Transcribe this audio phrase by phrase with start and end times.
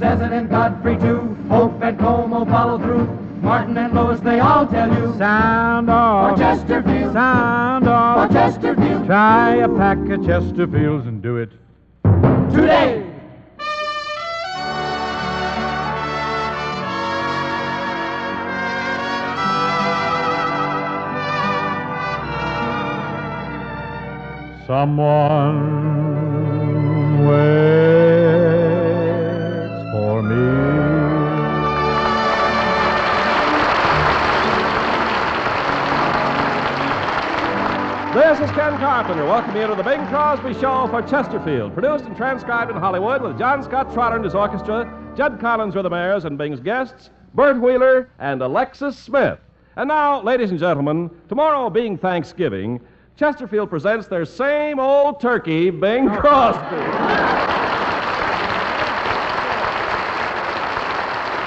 [0.00, 1.36] says it in Godfrey too.
[1.50, 3.04] Hope and Como follow through.
[3.42, 5.14] Martin and Lewis, they all tell you.
[5.18, 6.38] Sound For off.
[6.38, 7.12] Chesterfield.
[7.12, 8.32] Sound off.
[8.32, 9.04] Chesterfield.
[9.04, 11.50] Try a pack of Chesterfields and do it.
[12.50, 13.06] Today.
[24.66, 25.60] Someone
[27.26, 28.19] for
[30.30, 30.70] me.
[38.14, 42.16] This is Ken Carpenter welcoming you to the Bing Crosby Show for Chesterfield, produced and
[42.16, 46.24] transcribed in Hollywood with John Scott Trotter and his orchestra, Jud Conlon with the Rhythmaires
[46.24, 49.38] and Bing's guests, Bert Wheeler and Alexis Smith.
[49.76, 52.80] And now, ladies and gentlemen, tomorrow being Thanksgiving,
[53.16, 57.29] Chesterfield presents their same old turkey, Bing Crosby.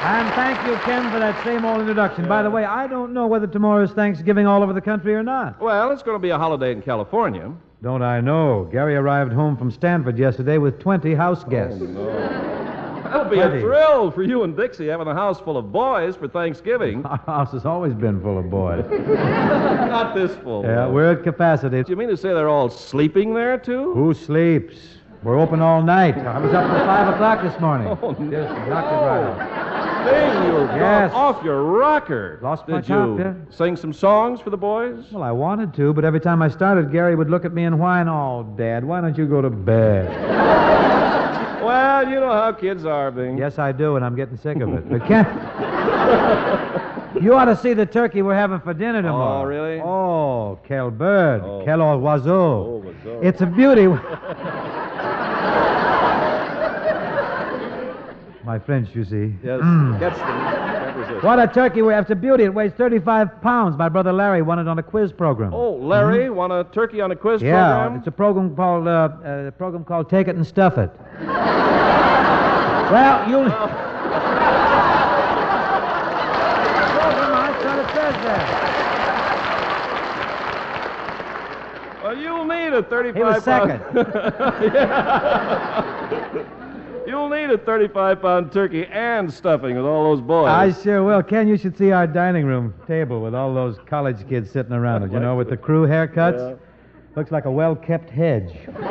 [0.06, 2.28] And thank you, Ken, for that same old introduction.
[2.28, 5.24] By the way, I don't know whether tomorrow is Thanksgiving all over the country or
[5.24, 5.62] not.
[5.62, 7.54] well, it's going to be a holiday in California.
[7.82, 8.68] Don't I know?
[8.72, 11.80] Gary arrived home from Stanford yesterday with 20 house guests.
[11.82, 12.54] Oh, no.
[13.04, 13.58] That'll be Plenty.
[13.60, 17.06] a thrill for you and Dixie having a house full of boys for Thanksgiving.
[17.06, 18.84] Our house has always been full of boys.
[18.90, 20.64] Not this full.
[20.64, 21.82] yeah, we're at capacity.
[21.84, 23.94] Do you mean to say they're all sleeping there, too?
[23.94, 24.76] Who sleeps?
[25.22, 26.18] We're open all night.
[26.18, 27.88] I was up till 5 o'clock this morning.
[28.02, 28.32] Oh, no.
[28.32, 29.83] Just knocked it right out.
[30.06, 31.12] Bing, you're Yes.
[31.14, 32.40] off your rocker.
[32.42, 33.34] Lost my Did you top, yeah.
[33.50, 35.06] sing some songs for the boys?
[35.12, 37.80] Well, I wanted to, but every time I started, Gary would look at me and
[37.80, 40.10] whine, Oh, Dad, why don't you go to bed?
[41.64, 43.38] Well, you know how kids are, Bing.
[43.38, 44.90] yes, I do, and I'm getting sick of it.
[44.90, 45.24] But Ken,
[47.24, 49.42] you ought to see the turkey we're having for dinner oh, tomorrow.
[49.42, 49.80] Oh, really?
[49.80, 51.62] Oh, quel bird, Oh.
[51.64, 52.28] quel oiseau.
[52.28, 53.24] Oh, oiseau.
[53.24, 53.88] It's a beauty.
[58.54, 59.34] My French, you see.
[59.44, 59.62] Yes,
[60.00, 61.22] gets them.
[61.24, 62.04] What a turkey we have.
[62.04, 62.44] It's a beauty.
[62.44, 63.76] It weighs 35 pounds.
[63.80, 65.52] My brother Larry won it on a quiz program.
[65.56, 67.48] Oh, Larry won a turkey on a quiz Mm-hmm.
[67.48, 67.98] yeah, program?
[67.98, 70.92] it's a program called uh, uh, a program called Take It and Stuff It.
[72.92, 73.50] well, you'll.
[73.50, 73.72] program,
[77.34, 78.60] I thought says that.
[82.04, 83.82] Well, you'll need a 35 He was second.
[87.14, 90.50] You'll need a 35 pound turkey and stuffing with all those boys.
[90.50, 91.22] I sure will.
[91.22, 95.04] Ken, you should see our dining room table with all those college kids sitting around
[95.04, 96.40] it, you know, with the crew haircuts.
[96.40, 96.56] Yeah.
[97.16, 98.52] Looks like a well kept hedge.
[98.74, 98.82] How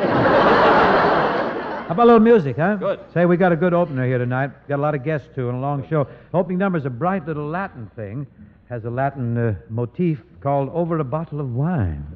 [1.89, 2.77] about a little music, huh?
[2.77, 3.01] Good.
[3.13, 4.51] Say, we got a good opener here tonight.
[4.69, 6.07] Got a lot of guests, too, and a long show.
[6.33, 8.25] Opening number's a bright little Latin thing.
[8.69, 12.07] Has a Latin uh, motif called Over a Bottle of Wine.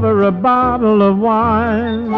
[0.00, 2.10] Over a bottle of wine,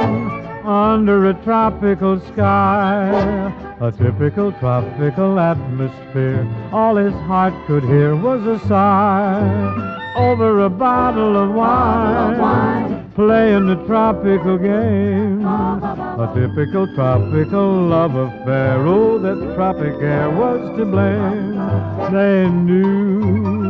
[0.65, 6.47] under a tropical sky, a typical tropical atmosphere.
[6.73, 10.15] All his heart could hear was a sigh.
[10.17, 15.45] Over a bottle of wine, playing the tropical game.
[15.45, 18.79] A typical tropical love affair.
[18.87, 22.13] Oh, that tropic air was to blame.
[22.13, 23.62] They knew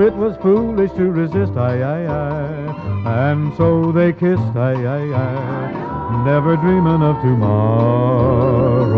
[0.00, 3.02] it was foolish to resist, aye, aye, aye.
[3.06, 6.24] And so they kissed, aye, aye, aye.
[6.24, 8.92] Never dreaming of tomorrow.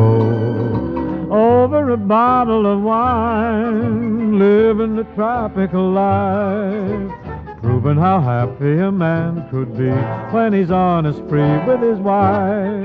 [1.31, 7.11] Over a bottle of wine, living the tropical life.
[7.63, 9.91] Proving how happy a man could be
[10.35, 12.85] when he's on a spree with his wife.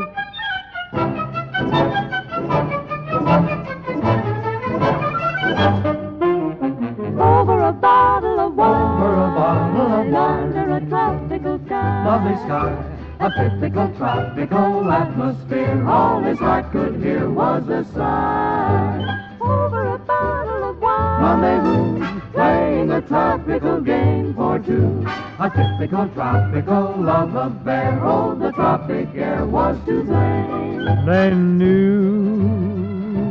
[9.49, 9.75] Wine.
[9.75, 10.59] Over a bottle.
[10.59, 12.05] Under a tropical sky.
[12.05, 12.71] Lovely sky,
[13.19, 15.87] a typical tropical atmosphere.
[15.87, 19.37] All his heart could hear was a sigh.
[19.41, 21.41] Over a bottle of wine.
[21.41, 25.05] Rendezvous, playing a tropical game for two.
[25.39, 27.99] A typical tropical love affair.
[28.03, 31.05] Oh, the tropic air was to blame.
[31.05, 32.78] They knew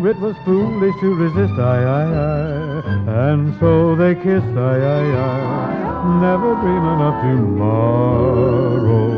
[0.06, 2.83] it was foolish to resist, aye, aye, aye.
[3.31, 5.89] And so they kissed, aye, aye, aye.
[6.21, 9.09] Never dreaming of tomorrow.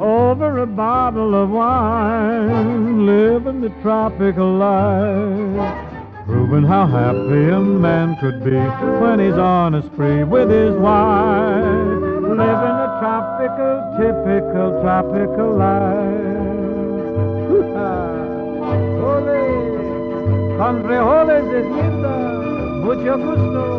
[0.00, 5.86] Over a bottle of wine, living the tropical life.
[6.26, 8.58] Proving how happy a man could be
[9.00, 12.02] when he's on a spree with his wife.
[12.20, 16.47] Living a tropical, typical, tropical life.
[20.58, 20.82] Ole.
[20.82, 22.18] Conrejoles de Tienda.
[22.82, 23.78] Mucho gusto.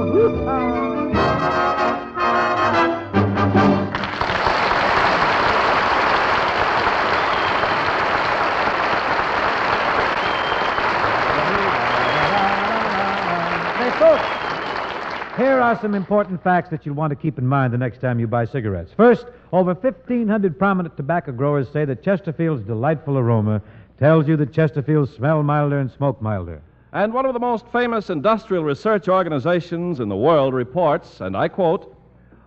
[15.38, 18.20] Here are some important facts that you'll want to keep in mind the next time
[18.20, 18.92] you buy cigarettes.
[18.98, 23.62] First, over 1,500 prominent tobacco growers say that Chesterfield's delightful aroma
[24.00, 26.62] tells you that Chesterfields smell milder and smoke milder.
[26.92, 31.48] And one of the most famous industrial research organizations in the world reports, and I
[31.48, 31.96] quote,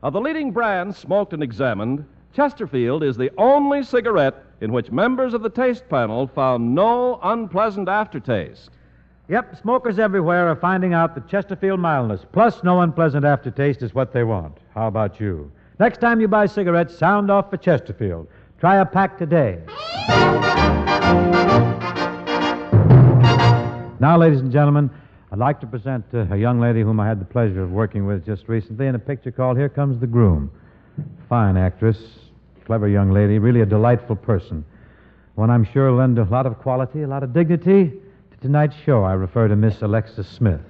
[0.02, 5.32] of the leading brands smoked and examined, Chesterfield is the only cigarette in which members
[5.32, 8.70] of the taste panel found no unpleasant aftertaste.
[9.28, 14.12] Yep, smokers everywhere are finding out that Chesterfield mildness plus no unpleasant aftertaste is what
[14.12, 14.58] they want.
[14.74, 15.52] How about you?
[15.78, 18.26] Next time you buy cigarettes, sound off for Chesterfield.
[18.58, 19.60] Try a pack today.
[24.02, 24.90] Now, ladies and gentlemen,
[25.30, 28.04] I'd like to present uh, a young lady whom I had the pleasure of working
[28.04, 30.50] with just recently in a picture called Here Comes the Groom.
[31.28, 31.98] Fine actress,
[32.64, 34.64] clever young lady, really a delightful person.
[35.36, 37.92] One I'm sure will lend a lot of quality, a lot of dignity
[38.32, 39.04] to tonight's show.
[39.04, 40.60] I refer to Miss Alexis Smith.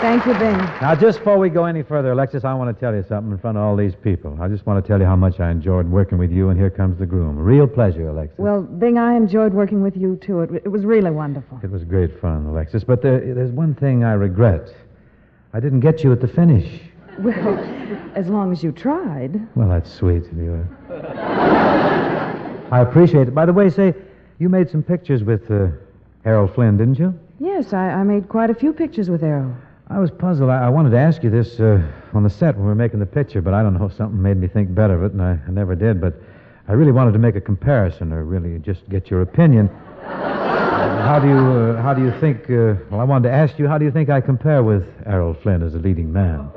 [0.00, 0.58] Thank you, Bing.
[0.80, 3.38] Now, just before we go any further, Alexis, I want to tell you something in
[3.38, 4.36] front of all these people.
[4.40, 6.68] I just want to tell you how much I enjoyed working with you, and here
[6.70, 7.38] comes the groom.
[7.38, 8.38] Real pleasure, Alexis.
[8.38, 10.42] Well, Bing, I enjoyed working with you, too.
[10.42, 11.58] It, it was really wonderful.
[11.62, 14.68] It was great fun, Alexis, but there, there's one thing I regret.
[15.54, 16.82] I didn't get you at the finish.
[17.18, 17.58] Well,
[18.14, 19.40] as long as you tried.
[19.56, 20.66] Well, that's sweet of you.
[22.70, 23.34] I appreciate it.
[23.34, 23.94] By the way, say,
[24.38, 25.68] you made some pictures with uh,
[26.26, 27.18] Errol Flynn, didn't you?
[27.40, 29.54] Yes, I, I made quite a few pictures with Errol.
[29.88, 30.50] I was puzzled.
[30.50, 31.80] I, I wanted to ask you this uh,
[32.12, 33.88] on the set when we were making the picture, but I don't know.
[33.96, 36.00] Something made me think better of it, and I, I never did.
[36.00, 36.14] But
[36.68, 39.68] I really wanted to make a comparison, or really just get your opinion.
[40.02, 42.50] how do you uh, How do you think?
[42.50, 45.34] Uh, well, I wanted to ask you, how do you think I compare with Errol
[45.34, 46.50] Flynn as a leading man?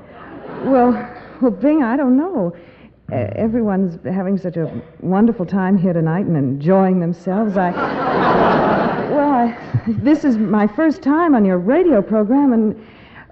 [0.65, 0.91] Well,
[1.39, 2.55] well, Bing, I don't know.
[3.11, 7.57] Uh, everyone's having such a wonderful time here tonight and enjoying themselves.
[7.57, 8.77] I.
[9.09, 12.75] Well, I, this is my first time on your radio program, and.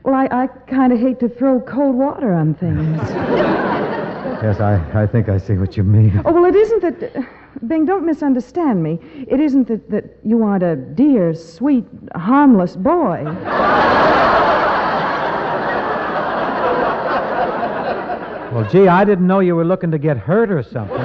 [0.04, 3.00] Well, I, I kind of hate to throw cold water on things.
[4.44, 6.22] Yes, I, I think I see what you mean.
[6.24, 7.28] Oh, well, it isn't that.
[7.68, 9.00] Bing, don't misunderstand me.
[9.28, 13.24] It isn't that, that you aren't a dear, sweet, harmless boy.
[18.54, 20.98] Well, gee, I didn't know you were looking to get hurt or something.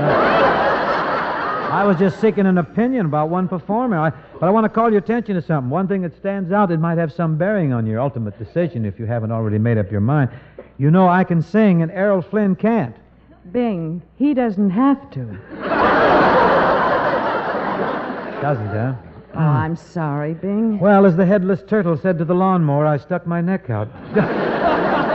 [1.72, 3.96] I was just seeking an opinion about one performer.
[3.96, 5.70] I, but I want to call your attention to something.
[5.70, 8.98] One thing that stands out that might have some bearing on your ultimate decision if
[8.98, 10.28] you haven't already made up your mind.
[10.76, 12.94] You know I can sing, and Errol Flynn can't.
[13.52, 15.24] Bing, he doesn't have to.
[18.42, 18.94] Doesn't, huh?
[19.34, 20.78] Oh, I'm sorry, Bing.
[20.78, 23.88] Well, as the headless turtle said to the lawnmower, I stuck my neck out.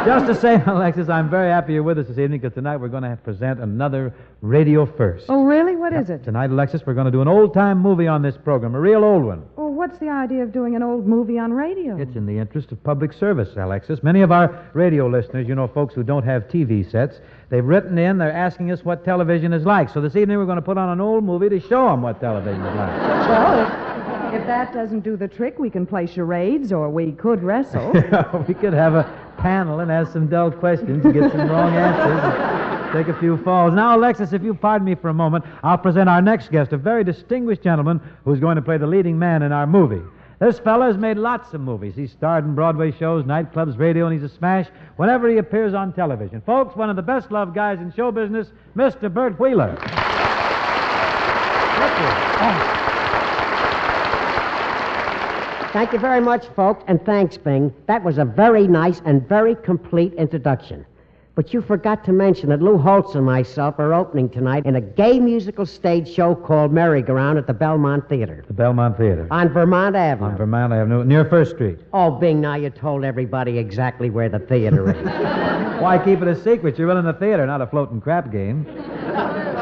[0.07, 2.87] Just to say, Alexis, I'm very happy you're with us this evening because tonight we're
[2.87, 5.25] going to present another radio first.
[5.27, 5.75] Oh, really?
[5.75, 6.23] What is it?
[6.23, 9.03] Tonight, Alexis, we're going to do an old time movie on this program, a real
[9.03, 9.43] old one.
[9.57, 11.97] Well, what's the idea of doing an old movie on radio?
[11.97, 14.01] It's in the interest of public service, Alexis.
[14.01, 17.97] Many of our radio listeners, you know, folks who don't have TV sets, they've written
[17.97, 19.89] in, they're asking us what television is like.
[19.89, 22.19] So this evening we're going to put on an old movie to show them what
[22.19, 23.01] television is like.
[23.29, 27.43] Well, if, if that doesn't do the trick, we can play charades or we could
[27.43, 27.91] wrestle.
[28.47, 29.03] we could have a
[29.37, 32.21] panel and ask some dull questions and get some wrong answers.
[32.23, 33.73] and Take a few falls.
[33.73, 36.77] Now, Alexis, if you pardon me for a moment, I'll present our next guest, a
[36.77, 40.01] very distinguished gentleman who's going to play the leading man in our movie.
[40.39, 41.95] This fella's made lots of movies.
[41.95, 44.67] He's starred in Broadway shows, nightclubs, radio, and he's a smash
[44.97, 46.41] whenever he appears on television.
[46.41, 49.11] Folks, one of the best loved guys in show business, Mr.
[49.11, 49.75] Bert Wheeler.
[51.77, 52.77] Thank you.
[55.73, 57.73] Thank you very much, folks, and thanks, Bing.
[57.87, 60.85] That was a very nice and very complete introduction.
[61.37, 64.81] But you forgot to mention that Lou Holtz and myself are opening tonight in a
[64.81, 69.27] gay musical stage show called Merry Go Round at the Belmont Theater The Belmont Theater.
[69.29, 70.31] on Vermont Avenue.
[70.31, 71.77] On Vermont Avenue, near First Street.
[71.93, 75.05] Oh, Bing, now you told everybody exactly where the theater is.
[75.79, 76.79] Why keep it a secret?
[76.79, 78.65] You're running a theater, not a floating crap game.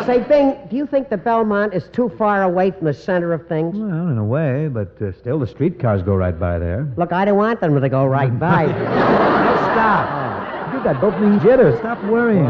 [0.06, 3.50] Say, Bing, do you think the Belmont is too far away from the center of
[3.50, 3.76] things?
[3.76, 6.88] Well, in a way, but uh, still, the streetcars go right by there.
[6.96, 8.68] Look, I don't want them to go right by.
[9.74, 10.55] Stop.
[10.86, 11.80] You got dopamine jitters.
[11.80, 12.46] Stop worrying.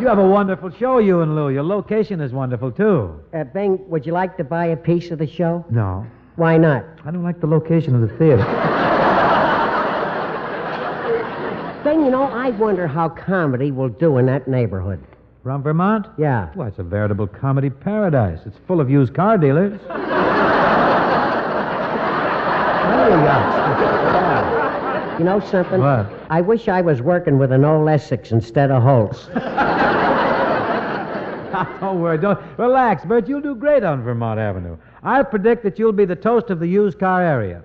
[0.00, 1.50] You have a wonderful show, you and Lou.
[1.50, 3.20] Your location is wonderful, too.
[3.34, 5.62] uh, Bing, would you like to buy a piece of the show?
[5.70, 6.06] No.
[6.36, 6.86] Why not?
[7.04, 8.38] I don't like the location of the theater.
[11.84, 14.98] Bing, you know, I wonder how comedy will do in that neighborhood.
[15.42, 16.06] From Vermont?
[16.16, 16.48] Yeah.
[16.54, 18.40] Why, it's a veritable comedy paradise.
[18.46, 19.78] It's full of used car dealers.
[23.06, 25.18] Yeah.
[25.18, 25.80] You know something?
[25.80, 26.10] What?
[26.28, 29.26] I wish I was working with an old Essex instead of Holtz.
[31.80, 32.18] don't worry.
[32.18, 33.28] Don't relax, Bert.
[33.28, 34.76] You'll do great on Vermont Avenue.
[35.02, 37.62] I predict that you'll be the toast of the used car area.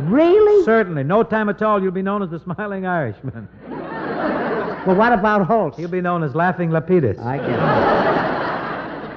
[0.00, 0.64] Really?
[0.64, 1.04] Certainly.
[1.04, 3.48] No time at all, you'll be known as the Smiling Irishman.
[4.86, 5.78] Well, what about Holtz?
[5.78, 7.18] He'll be known as Laughing Lapidus.
[7.18, 7.56] I get it.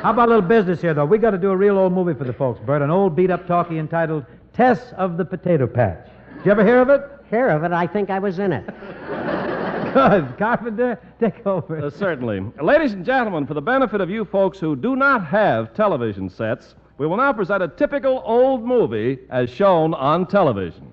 [0.01, 1.05] How about a little business here, though?
[1.05, 2.81] We got to do a real old movie for the folks, Bert.
[2.81, 6.07] An old beat-up talkie entitled Tess of the Potato Patch.
[6.38, 7.01] Did you ever hear of it?
[7.29, 7.71] Hear of it?
[7.71, 8.65] I think I was in it.
[9.93, 10.38] Good.
[10.38, 11.86] Carpenter, take over.
[11.86, 12.41] Uh, certainly.
[12.62, 16.75] Ladies and gentlemen, for the benefit of you folks who do not have television sets,
[16.98, 20.86] we will now present a typical old movie as shown on television.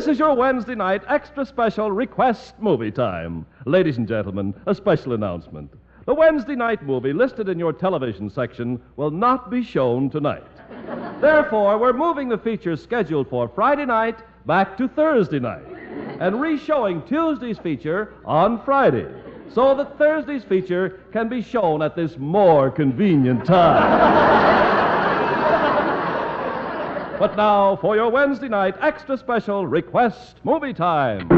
[0.00, 3.44] This is your Wednesday night extra special request movie time.
[3.66, 5.70] Ladies and gentlemen, a special announcement.
[6.06, 10.46] The Wednesday night movie listed in your television section will not be shown tonight.
[11.20, 15.66] Therefore, we're moving the features scheduled for Friday night back to Thursday night
[16.18, 19.06] and re-showing Tuesday's feature on Friday
[19.52, 24.86] so that Thursday's feature can be shown at this more convenient time.
[27.20, 31.28] But now for your Wednesday night extra special request movie time.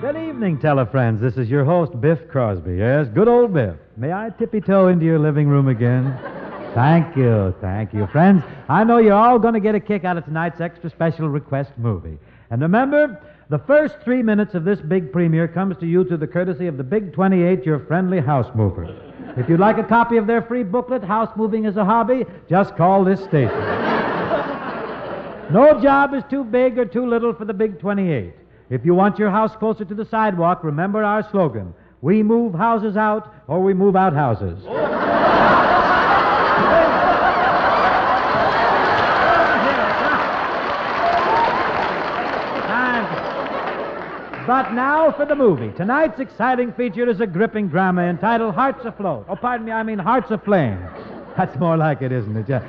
[0.00, 1.20] Good evening, telefriends.
[1.20, 2.76] This is your host, Biff Crosby.
[2.76, 3.74] Yes, good old Biff.
[3.96, 6.33] May I tippy toe into your living room again?
[6.74, 8.08] Thank you, thank you.
[8.08, 11.28] Friends, I know you're all going to get a kick out of tonight's extra special
[11.28, 12.18] request movie.
[12.50, 16.26] And remember, the first three minutes of this big premiere comes to you through the
[16.26, 18.88] courtesy of the Big 28, your friendly house mover.
[19.36, 22.76] If you'd like a copy of their free booklet, House Moving is a Hobby, just
[22.76, 23.54] call this station.
[25.52, 28.32] No job is too big or too little for the Big 28.
[28.70, 32.96] If you want your house closer to the sidewalk, remember our slogan We move houses
[32.96, 34.58] out or we move out houses.
[44.46, 45.72] But now for the movie.
[45.72, 49.24] Tonight's exciting feature is a gripping drama entitled Hearts Afloat.
[49.26, 50.78] Oh, pardon me, I mean Hearts Aflame.
[51.36, 52.46] That's more like it, isn't it?
[52.46, 52.62] Yeah.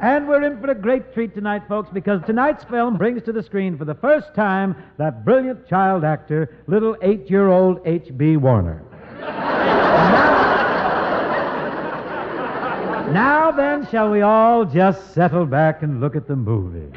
[0.00, 3.44] And we're in for a great treat tonight, folks, because tonight's film brings to the
[3.44, 8.36] screen for the first time that brilliant child actor, little eight year old H.B.
[8.36, 8.82] Warner.
[13.12, 16.90] now then, shall we all just settle back and look at the movie?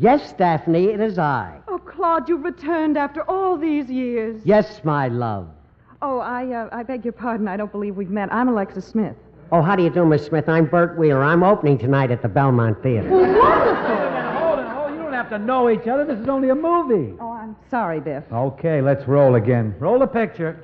[0.00, 1.58] Yes, Daphne, it is I.
[1.66, 4.40] Oh, Claude, you've returned after all these years.
[4.44, 5.48] Yes, my love.
[6.00, 7.48] Oh, I, uh, I beg your pardon.
[7.48, 8.32] I don't believe we've met.
[8.32, 9.16] I'm Alexis Smith.
[9.50, 10.48] Oh, how do you do, Miss Smith?
[10.48, 11.24] I'm Bert Wheeler.
[11.24, 13.08] I'm opening tonight at the Belmont Theater.
[13.08, 13.22] Hold
[14.60, 14.66] it.
[14.66, 16.04] Oh, you don't have to know each other.
[16.04, 17.14] This is only a movie.
[17.20, 18.22] Oh, I'm sorry, Biff.
[18.32, 19.74] Okay, let's roll again.
[19.80, 20.62] Roll the picture.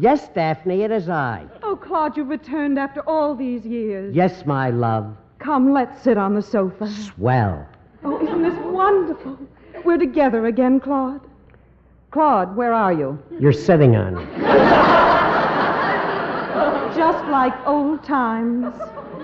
[0.00, 1.44] Yes, Daphne, it is I.
[1.64, 4.14] Oh, Claude, you've returned after all these years.
[4.14, 5.16] Yes, my love.
[5.40, 6.88] Come, let's sit on the sofa.
[6.88, 7.66] Swell.
[8.04, 9.36] Oh, isn't this wonderful?
[9.84, 11.20] We're together again, Claude.
[12.12, 13.18] Claude, where are you?
[13.40, 14.28] You're sitting on it.
[16.96, 18.72] Just like old times.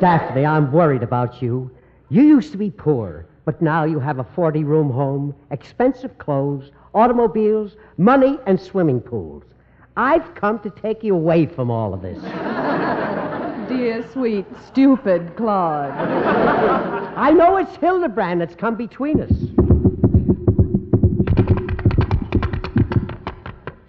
[0.01, 1.71] Daphne, I'm worried about you.
[2.09, 6.73] You used to be poor, but now you have a 40 room home, expensive clothes,
[6.95, 9.45] automobiles, money, and swimming pools.
[9.97, 12.19] I've come to take you away from all of this.
[13.69, 15.93] Dear, sweet, stupid Claude.
[17.17, 19.31] I know it's Hildebrand that's come between us.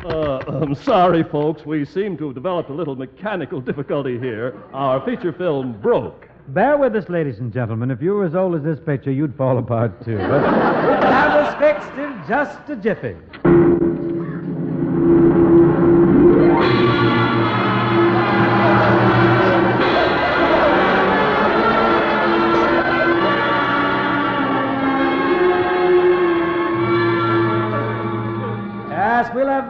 [0.06, 1.66] Uh, I'm sorry, folks.
[1.66, 4.56] We seem to have developed a little mechanical difficulty here.
[4.74, 6.30] Our feature film broke.
[6.50, 7.90] Bear with us, ladies and gentlemen.
[7.90, 10.18] If you were as old as this picture, you'd fall apart too.
[10.18, 13.75] But we'll have this fixed in just a jiffy.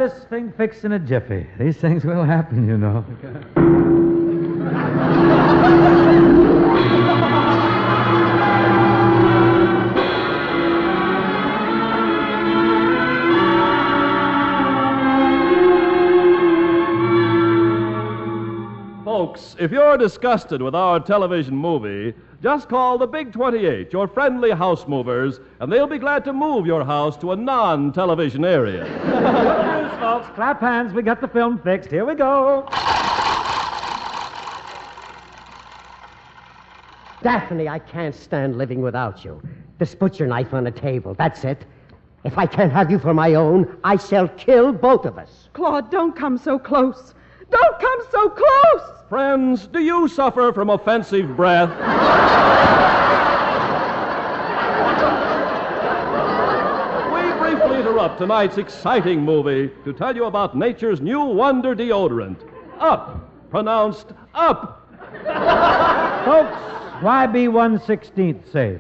[0.10, 1.48] This thing fixed in a jiffy.
[1.58, 3.04] These things will happen, you know.
[19.04, 24.52] Folks, if you're disgusted with our television movie, just call the Big 28, your friendly
[24.52, 29.15] house movers, and they'll be glad to move your house to a non television area.
[29.26, 30.28] Good news, folks.
[30.36, 30.94] Clap hands.
[30.94, 31.90] We got the film fixed.
[31.90, 32.68] Here we go.
[37.24, 39.42] Daphne, I can't stand living without you.
[39.80, 41.16] Just put your knife on the table.
[41.16, 41.66] That's it.
[42.24, 45.50] If I can't have you for my own, I shall kill both of us.
[45.54, 47.16] Claude, don't come so close.
[47.50, 48.82] Don't come so close!
[49.10, 51.70] Friends, do you suffer from offensive breath?
[57.60, 62.38] we interrupt tonight's exciting movie to tell you about nature's new wonder deodorant.
[62.80, 64.88] Up, pronounced up.
[66.26, 68.80] Folks, why be one sixteenth safe?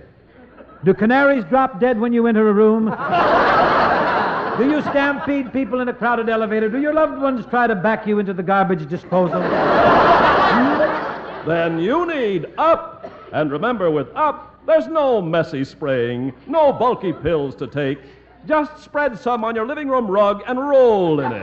[0.83, 2.85] Do canaries drop dead when you enter a room?
[4.59, 6.69] Do you stampede people in a crowded elevator?
[6.69, 9.41] Do your loved ones try to back you into the garbage disposal?
[11.45, 13.07] Then you need up.
[13.31, 17.99] And remember, with up, there's no messy spraying, no bulky pills to take.
[18.47, 21.41] Just spread some on your living room rug and roll in it.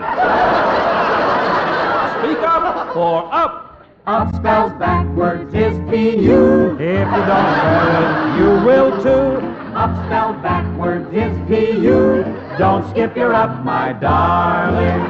[2.18, 3.84] Speak up or up.
[4.06, 6.76] Up spells backwards is P-U.
[6.78, 9.46] If you don't spell it, you will too.
[9.74, 12.24] Up spelled backwards is P-U.
[12.58, 15.00] Don't skip your up, my darling.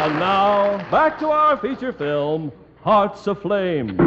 [0.00, 2.52] And now, back to our feature film,
[2.88, 3.98] Hearts Aflame.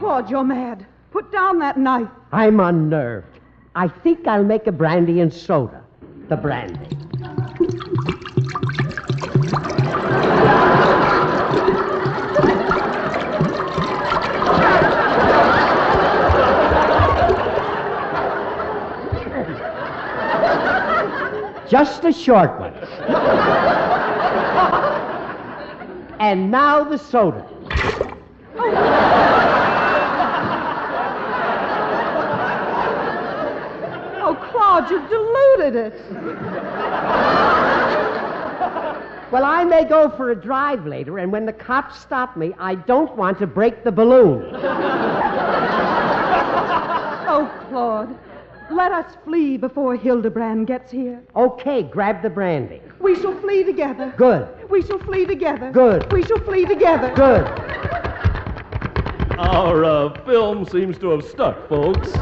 [0.00, 0.84] Claude, you're mad.
[1.12, 2.08] Put down that knife.
[2.32, 3.38] I'm unnerved.
[3.76, 5.84] I think I'll make a brandy and soda.
[6.28, 7.07] The brandy.
[21.68, 22.72] Just a short one.
[26.18, 27.46] and now the soda.
[34.20, 35.94] Oh, Claude, you've diluted it.
[39.30, 42.76] Well, I may go for a drive later, and when the cops stop me, I
[42.76, 44.50] don't want to break the balloon.
[47.30, 48.18] Oh, Claude,
[48.70, 51.22] let us flee before Hildebrand gets here.
[51.34, 52.80] Okay, grab the brandy.
[53.00, 54.12] We shall flee together.
[54.16, 54.48] Good.
[54.70, 55.70] We shall flee together.
[55.70, 56.12] Good.
[56.12, 57.12] We shall flee together.
[57.14, 57.46] Good.
[59.38, 62.12] Our uh, film seems to have stuck, folks.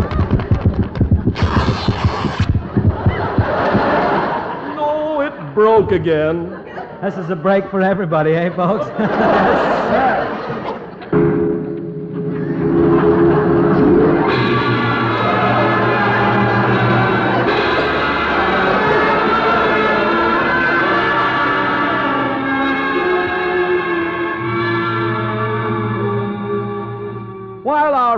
[4.76, 6.50] No, it broke again.
[7.02, 8.86] This is a break for everybody, eh, folks?
[8.98, 10.45] While our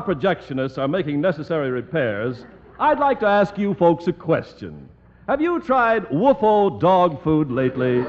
[0.08, 2.46] projectionists are making necessary repairs,
[2.80, 4.88] I'd like to ask you folks a question.
[5.28, 8.02] Have you tried Woofo dog food lately?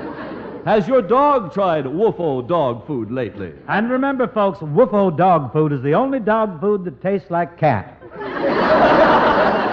[0.64, 3.52] Has your dog tried Woofo dog food lately?
[3.68, 8.02] and remember, folks, Woofo dog food is the only dog food that tastes like cat.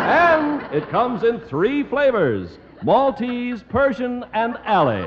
[0.06, 5.02] And it comes in three flavors Maltese, Persian, and Alley.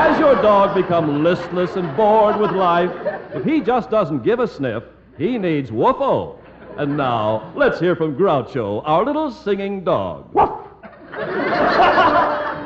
[0.00, 2.90] Has your dog become listless and bored with life?
[3.34, 4.82] If he just doesn't give a sniff,
[5.18, 6.36] he needs Woofo.
[6.76, 10.28] And now, let's hear from Groucho, our little singing dog.
[10.34, 10.50] Woof!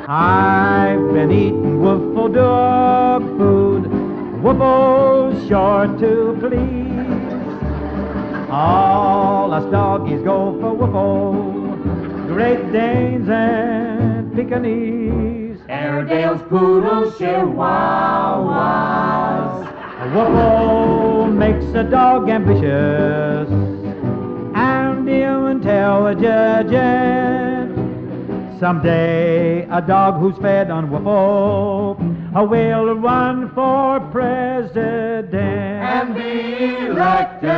[0.07, 3.85] I've been eating Woofo dog food.
[4.41, 6.81] Woofo's sure to please.
[8.49, 12.27] All us doggies go for Woofo.
[12.27, 15.61] Great Danes and Pekingese.
[15.69, 17.61] Airedales, poodles, chihuahuas.
[20.01, 20.07] A
[21.27, 23.49] makes a dog ambitious
[24.55, 26.71] and intelligent.
[28.59, 31.99] Someday, a dog who's fed on whoop
[32.35, 37.49] uh, will run for president And be elected.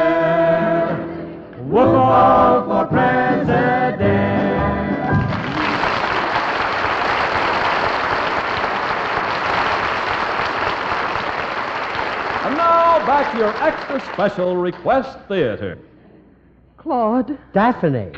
[1.67, 3.83] Whoop for president.
[13.06, 15.78] Back to your extra special request theater.
[16.78, 18.12] Claude, Daphne.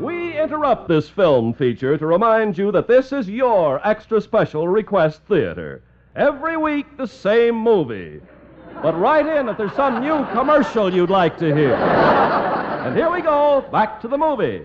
[0.00, 5.20] We interrupt this film feature to remind you that this is your extra special request
[5.28, 5.82] theater.
[6.16, 8.20] Every week, the same movie.
[8.80, 11.74] But write in if there's some new commercial you'd like to hear.
[11.74, 14.62] and here we go, back to the movie.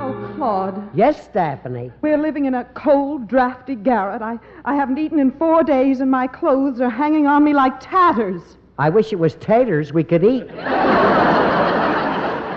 [0.00, 0.88] oh, Claude.
[0.96, 1.92] Yes, Daphne.
[2.00, 4.22] We're living in a cold, drafty garret.
[4.22, 7.78] I, I haven't eaten in four days, and my clothes are hanging on me like
[7.78, 8.56] tatters.
[8.82, 10.42] I wish it was taters we could eat.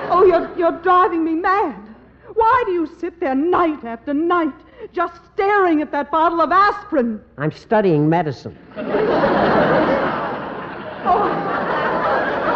[0.09, 1.75] Oh, you're, you're driving me mad.
[2.33, 4.55] Why do you sit there night after night
[4.91, 7.21] just staring at that bottle of aspirin?
[7.37, 8.57] I'm studying medicine.
[8.75, 8.81] Oh,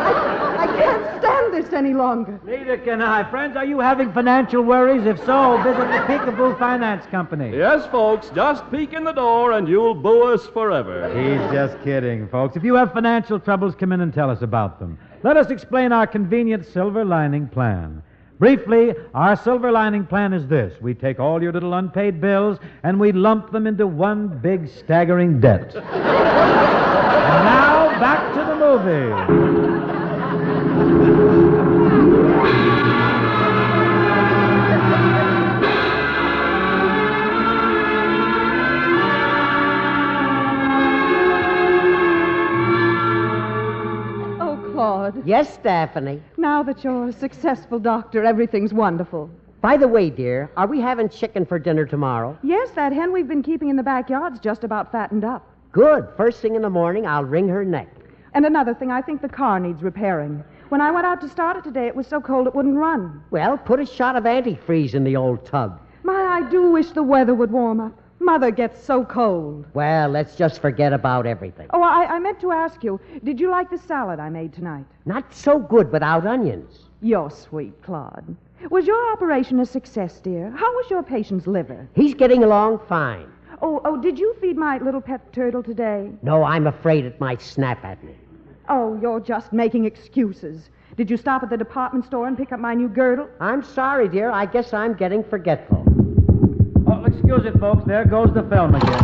[0.08, 2.40] I, I can't stand this any longer.
[2.44, 3.30] Neither can I.
[3.30, 5.06] Friends, are you having financial worries?
[5.06, 7.56] If so, visit the Peekaboo Finance Company.
[7.56, 11.08] Yes, folks, just peek in the door and you'll boo us forever.
[11.10, 12.56] He's just kidding, folks.
[12.56, 14.98] If you have financial troubles, come in and tell us about them.
[15.24, 18.04] Let us explain our convenient silver lining plan.
[18.38, 22.98] Briefly, our silver lining plan is this we take all your little unpaid bills and
[22.98, 25.76] we lump them into one big staggering debt.
[25.76, 25.84] and
[27.44, 29.69] now, back to the movie.
[44.42, 45.28] Oh, Claude.
[45.28, 46.22] Yes, Daphne.
[46.38, 49.30] Now that you're a successful doctor, everything's wonderful.
[49.62, 52.38] By the way, dear, are we having chicken for dinner tomorrow?
[52.42, 55.46] Yes, that hen we've been keeping in the backyard's just about fattened up.
[55.74, 56.08] Good.
[56.16, 57.90] First thing in the morning, I'll wring her neck.
[58.34, 60.44] And another thing, I think the car needs repairing.
[60.70, 63.24] When I went out to start it today, it was so cold it wouldn't run.
[63.32, 65.82] Well, put a shot of antifreeze in the old tub.
[66.04, 68.00] My, I do wish the weather would warm up.
[68.20, 69.66] Mother gets so cold.
[69.74, 71.68] Well, let's just forget about everything.
[71.72, 74.86] Oh, I, I meant to ask you, did you like the salad I made tonight?
[75.06, 76.82] Not so good without onions.
[77.02, 78.36] You're sweet, Claude.
[78.70, 80.52] Was your operation a success, dear?
[80.52, 81.90] How was your patient's liver?
[81.96, 83.32] He's getting along fine.
[83.64, 86.12] Oh, oh, did you feed my little pet turtle today?
[86.22, 88.14] No, I'm afraid it might snap at me.
[88.70, 90.70] Oh, you're just making excuses.
[90.96, 93.28] Did you stop at the department store and pick up my new girdle?
[93.40, 94.30] I'm sorry, dear.
[94.32, 95.84] I guess I'm getting forgetful.
[96.88, 97.84] Oh, excuse it, folks.
[97.86, 99.00] There goes the film again.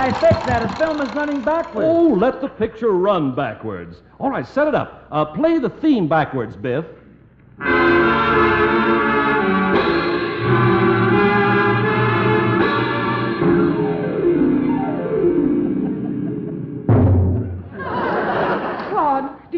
[0.00, 0.68] I fixed that.
[0.68, 1.88] The film is running backwards.
[1.88, 4.02] Oh, let the picture run backwards.
[4.18, 5.06] All right, set it up.
[5.10, 6.86] Uh, play the theme backwards, Biff.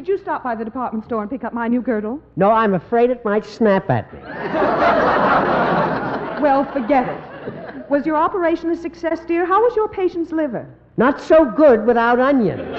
[0.01, 2.23] Did you stop by the department store and pick up my new girdle?
[2.35, 4.21] No, I'm afraid it might snap at me.
[6.41, 7.91] Well, forget it.
[7.91, 9.45] Was your operation a success, dear?
[9.45, 10.67] How was your patient's liver?
[10.97, 12.63] Not so good without onions.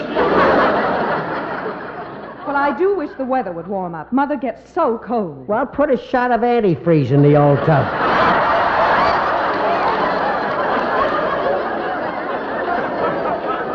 [2.47, 4.11] Well, I do wish the weather would warm up.
[4.11, 5.47] Mother gets so cold.
[5.47, 7.85] Well, put a shot of antifreeze in the old tub.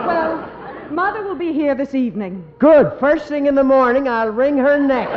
[0.05, 2.45] Well, Mother will be here this evening.
[2.61, 2.93] Good.
[3.01, 5.09] First thing in the morning, I'll wring her neck.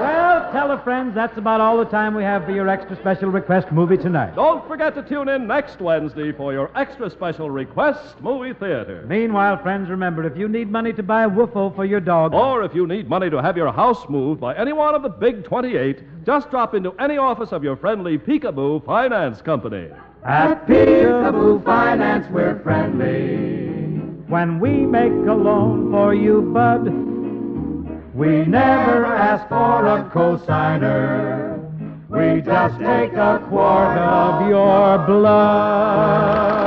[0.00, 3.28] Well, tell her friends that's about all the time we have for your extra special
[3.28, 4.34] request movie tonight.
[4.34, 9.04] Don't forget to tune in next Wednesday for your extra special request movie theater.
[9.06, 12.62] Meanwhile, friends, remember if you need money to buy a woofo for your dog, Or
[12.64, 15.44] if you need money to have your house moved by any one of the big
[15.44, 19.88] 28, just drop into any office of your friendly Peekaboo Finance Company.
[20.24, 23.81] at Peekaboo Finance, we're friendly.
[24.32, 26.86] When we make a loan for you, bud,
[28.14, 31.60] we never ask for a cosigner.
[32.08, 36.62] We just take a quart of your blood.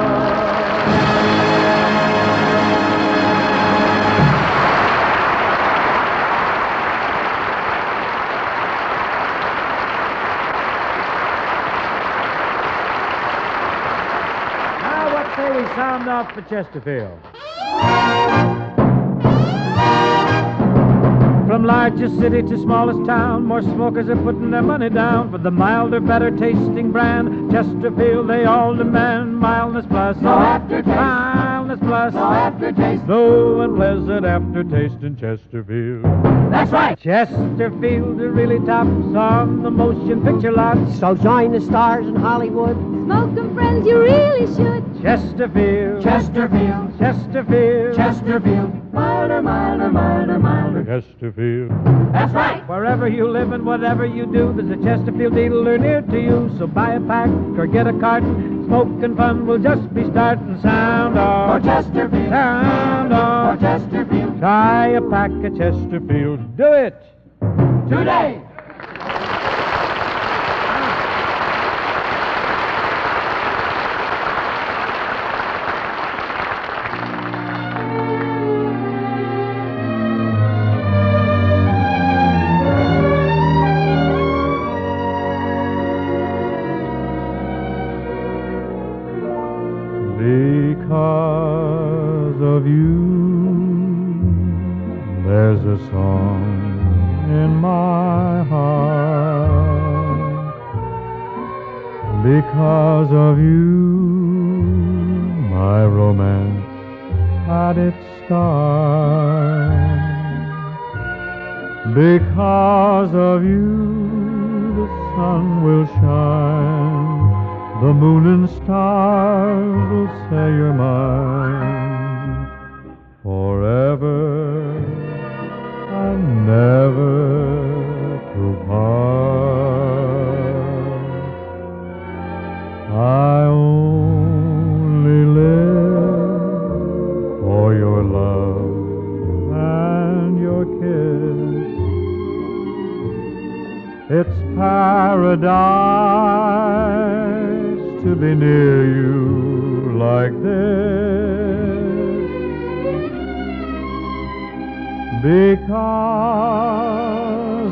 [14.84, 17.20] Now, what say we sound off for Chesterfield?
[21.48, 25.52] From largest city to smallest town, more smokers are putting their money down for the
[25.52, 27.52] milder, better tasting brand.
[27.52, 30.18] Chesterfield, they all demand mildness plus.
[30.18, 31.45] No aftertaste.
[31.76, 32.14] Mildness plus.
[32.14, 33.06] No aftertaste.
[33.06, 36.04] Slow and pleasant aftertaste in Chesterfield.
[36.52, 37.00] That's right.
[37.00, 40.78] Chesterfield is really tops on the motion picture lot.
[40.94, 42.76] So join the stars in Hollywood.
[43.06, 45.02] Smoke 'em, friends, you really should.
[45.02, 46.04] Chesterfield.
[46.04, 47.00] Chesterfield.
[47.00, 47.96] Chesterfield.
[47.96, 48.85] Chesterfield.
[48.96, 50.86] Milder, milder, milder, milder.
[50.86, 51.70] Chesterfield.
[52.14, 52.66] That's right.
[52.70, 56.56] Wherever you live and whatever you do, there's a Chesterfield dealer near to you.
[56.58, 58.66] So buy a pack or get a carton.
[58.68, 60.62] Smoking fun will just be starting.
[60.62, 61.64] Sound For off.
[61.64, 62.30] Chesterfield.
[62.30, 63.60] Sound For off.
[63.60, 64.40] Chesterfield.
[64.40, 66.56] Try a pack of Chesterfield.
[66.56, 66.96] Do it.
[67.90, 68.42] Today.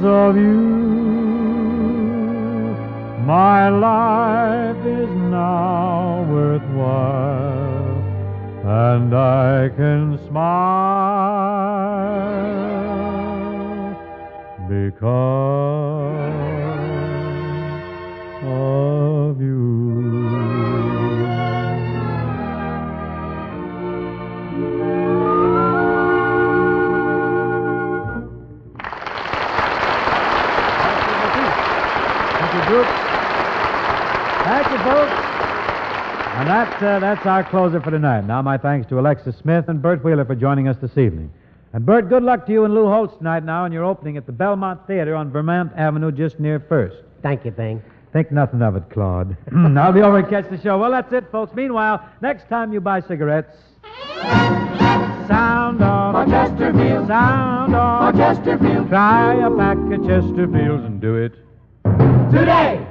[0.03, 0.59] Because of you,
[3.25, 8.03] my life is now worthwhile,
[8.65, 10.73] and I can smile
[14.67, 15.92] because
[36.43, 38.25] And that, uh, that's our closer for tonight.
[38.25, 41.31] Now, my thanks to Alexis Smith and Bert Wheeler for joining us this evening.
[41.71, 44.25] And, Bert, good luck to you and Lou Holtz tonight now in your opening at
[44.25, 46.97] the Belmont Theater on Vermont Avenue just near First.
[47.21, 47.81] Thank you, Bing.
[48.11, 49.37] Think nothing of it, Claude.
[49.55, 50.77] I'll be over and catch the show.
[50.77, 51.55] Well, that's it, folks.
[51.55, 53.55] Meanwhile, next time you buy cigarettes,
[55.29, 56.27] sound For off.
[56.27, 57.07] Chesterfield.
[57.07, 58.15] Sound For off.
[58.17, 58.89] Chesterfield.
[58.89, 61.35] Try a pack of Chesterfields and do it.
[62.33, 62.85] Today.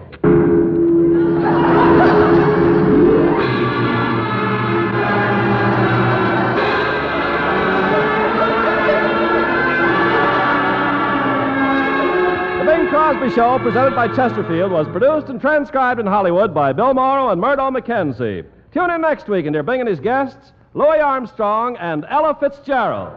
[13.12, 17.40] The Show, presented by Chesterfield, was produced and transcribed in Hollywood by Bill Morrow and
[17.40, 18.44] Murdo McKenzie.
[18.72, 23.12] Tune in next week and Bing and his guests, Louis Armstrong and Ella Fitzgerald.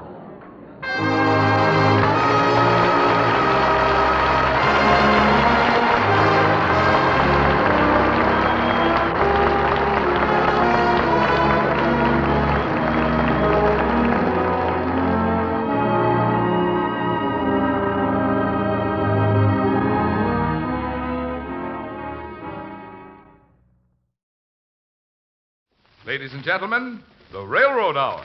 [26.06, 28.22] Ladies and gentlemen, the Railroad Hour.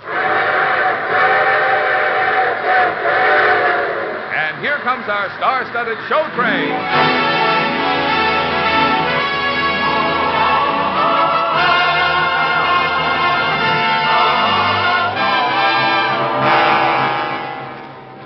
[4.37, 6.69] And here comes our star studded show train.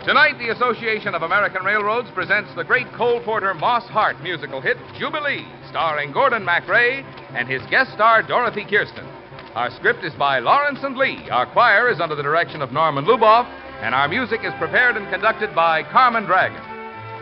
[0.05, 4.79] Tonight, the Association of American Railroads presents the great Cole Porter Moss Hart musical hit,
[4.99, 7.05] Jubilee, starring Gordon MacRae
[7.37, 9.07] and his guest star, Dorothy Kirsten.
[9.55, 11.31] Our script is by Lawrence and Lee.
[11.31, 13.47] Our choir is under the direction of Norman Luboff,
[13.83, 16.59] and our music is prepared and conducted by Carmen Dragon.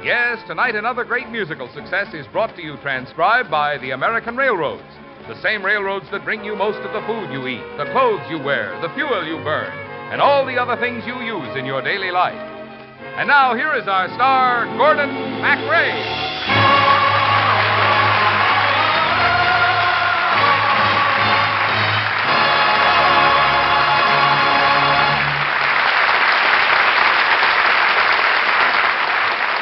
[0.02, 4.88] Yes, tonight another great musical success is brought to you transcribed by the American Railroads.
[5.28, 8.38] The same railroads that bring you most of the food you eat, the clothes you
[8.38, 9.70] wear, the fuel you burn,
[10.10, 12.32] and all the other things you use in your daily life.
[13.20, 15.10] And now here is our star, Gordon
[15.44, 16.81] MacRae.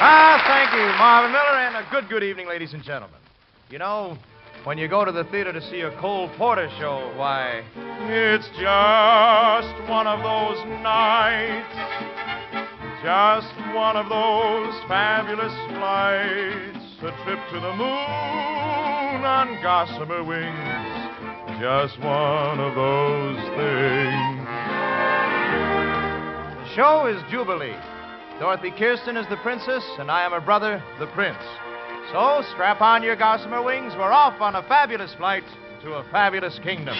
[0.02, 3.20] Ah, thank you, Marvin Miller, and a good, good evening, ladies and gentlemen.
[3.68, 4.16] You know,
[4.64, 7.62] when you go to the theater to see a Cole Porter show, why,
[8.08, 11.76] it's just one of those nights,
[13.04, 22.00] just one of those fabulous flights, a trip to the moon on gossamer wings, just
[22.00, 24.48] one of those things.
[26.56, 27.76] The show is Jubilee.
[28.40, 31.36] Dorothy Kirsten is the princess, and I am her brother, the prince.
[32.10, 33.92] So strap on your gossamer wings.
[33.98, 35.44] We're off on a fabulous flight
[35.82, 36.96] to a fabulous kingdom.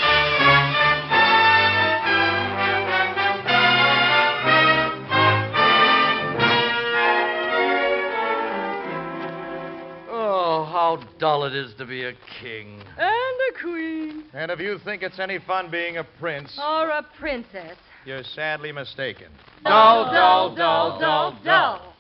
[10.11, 12.83] Oh, how dull it is to be a king.
[12.98, 14.24] And a queen.
[14.35, 17.79] And if you think it's any fun being a prince, Or a princess.
[18.05, 19.29] You're sadly mistaken.
[19.65, 21.95] Dull, dull, dull, dull, dull.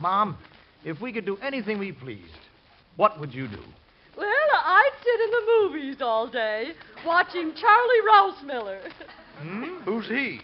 [0.00, 0.36] Mom,
[0.84, 2.24] if we could do anything we pleased,
[2.96, 3.62] what would you do?
[4.16, 6.72] Well, I'd sit in the movies all day
[7.06, 8.80] watching Charlie Rausmiller.
[9.38, 9.64] Hmm?
[9.84, 10.40] Who's he?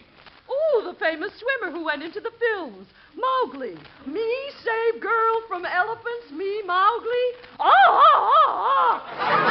[0.49, 2.87] Oh, the famous swimmer who went into the films.
[3.15, 3.75] Mowgli.
[4.05, 7.33] Me save girl from elephants, me Mowgli.
[7.59, 9.47] Ah, ah, ah, ah.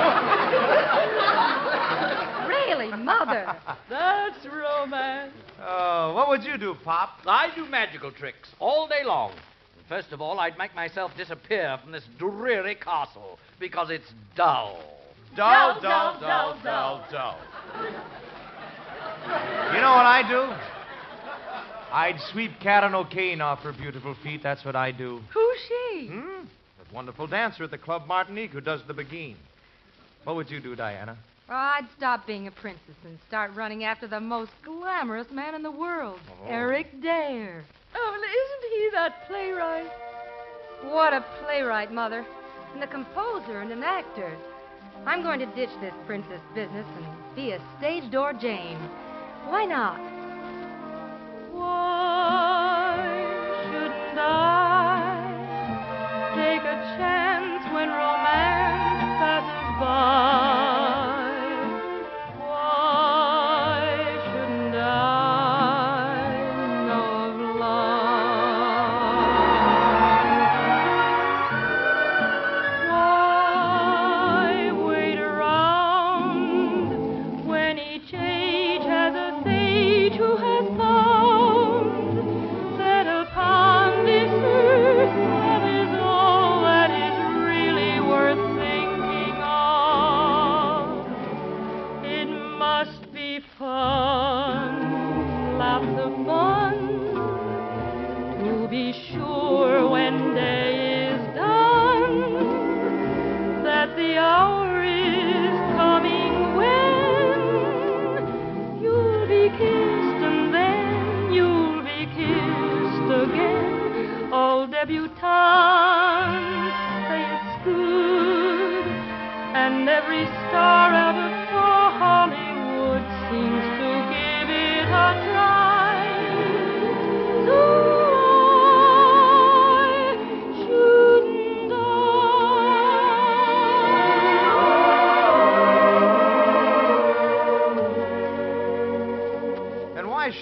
[0.00, 0.27] Really,
[3.08, 3.56] Mother.
[3.88, 5.32] That's romance.
[5.60, 7.18] Oh, what would you do, Pop?
[7.26, 9.32] I do magical tricks all day long.
[9.88, 14.78] First of all, I'd make myself disappear from this dreary castle because it's dull.
[15.34, 17.38] Dull, Dull, dull, dull, dull, dull, dull, dull.
[19.74, 20.52] You know what I do?
[21.90, 24.42] I'd sweep Karen O'Kane off her beautiful feet.
[24.42, 25.20] That's what I do.
[25.32, 26.08] Who's she?
[26.08, 26.44] Hmm?
[26.78, 29.36] That wonderful dancer at the Club Martinique who does the beguine.
[30.24, 31.16] What would you do, Diana?
[31.50, 35.62] Oh, I'd stop being a princess and start running after the most glamorous man in
[35.62, 36.46] the world, Oh.
[36.46, 37.64] Eric Dare.
[37.94, 39.90] Oh, well, isn't he that playwright?
[40.92, 42.24] What a playwright, Mother.
[42.74, 44.30] And a composer and an actor.
[45.06, 48.76] I'm going to ditch this princess business and be a stage door Jane.
[49.46, 49.98] Why not?
[51.50, 52.17] Why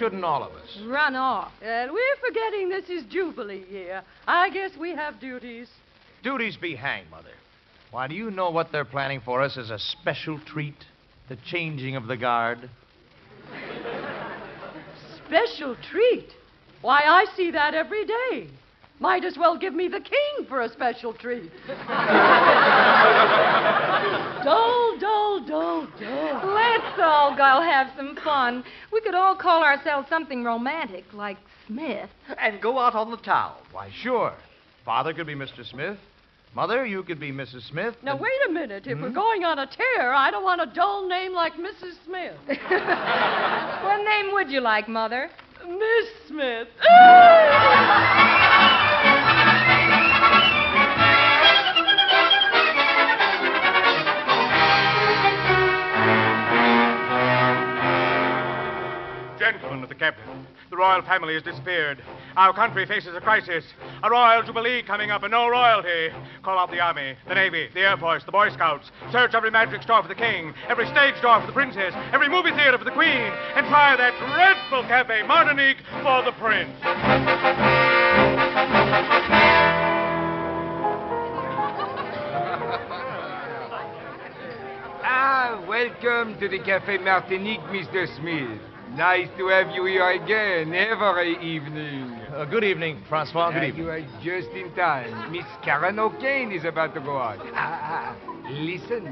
[0.07, 0.79] shouldn't all of us?
[0.87, 1.51] Run off.
[1.61, 4.05] And we're forgetting this is Jubilee year.
[4.29, 5.69] I guess we have duties.
[6.23, 7.33] Duties be hanged, Mother.
[7.91, 10.77] Why, do you know what they're planning for us as a special treat?
[11.29, 12.71] The changing of the guard?
[15.27, 16.29] Special treat.
[16.83, 18.49] Why, I see that every day.
[19.01, 21.51] Might as well give me the king for a special treat.
[24.45, 26.55] dull, dull, dull, dull.
[26.55, 28.65] Let's Let's all go have some fun.
[28.97, 31.36] We could all call ourselves something romantic, like
[31.66, 32.09] Smith.
[32.40, 33.53] And go out on the town.
[33.70, 34.32] Why, sure.
[34.86, 35.68] Father could be Mr.
[35.68, 35.99] Smith.
[36.55, 37.68] Mother, you could be Mrs.
[37.68, 37.94] Smith.
[38.03, 38.86] Now, and- wait a minute.
[38.86, 39.14] If we're hmm?
[39.14, 41.92] going on a tear, I don't want a dull name like Mrs.
[42.07, 42.36] Smith.
[42.49, 45.28] What name would you like, Mother?
[45.68, 46.68] Miss Smith.
[59.53, 62.03] Gentlemen of the captain, the royal family has disappeared.
[62.36, 63.62] Our country faces a crisis.
[64.03, 66.09] A royal jubilee coming up and no royalty.
[66.42, 68.90] Call out the army, the navy, the air force, the boy scouts.
[69.12, 72.51] Search every magic store for the king, every stage door for the princess, every movie
[72.51, 76.74] theater for the queen, and try that dreadful Cafe Martinique for the prince.
[85.09, 88.12] Ah, welcome to the Cafe Martinique, Mr.
[88.16, 88.76] Smith.
[88.95, 92.09] Nice to have you here again every evening.
[92.32, 93.51] Uh, good evening, Francois.
[93.51, 93.84] Good Ah, evening.
[93.84, 95.32] You are just in time.
[95.32, 97.39] Miss Karen O'Kane is about to go out.
[97.55, 98.16] Ah, ah,
[98.49, 99.05] listen.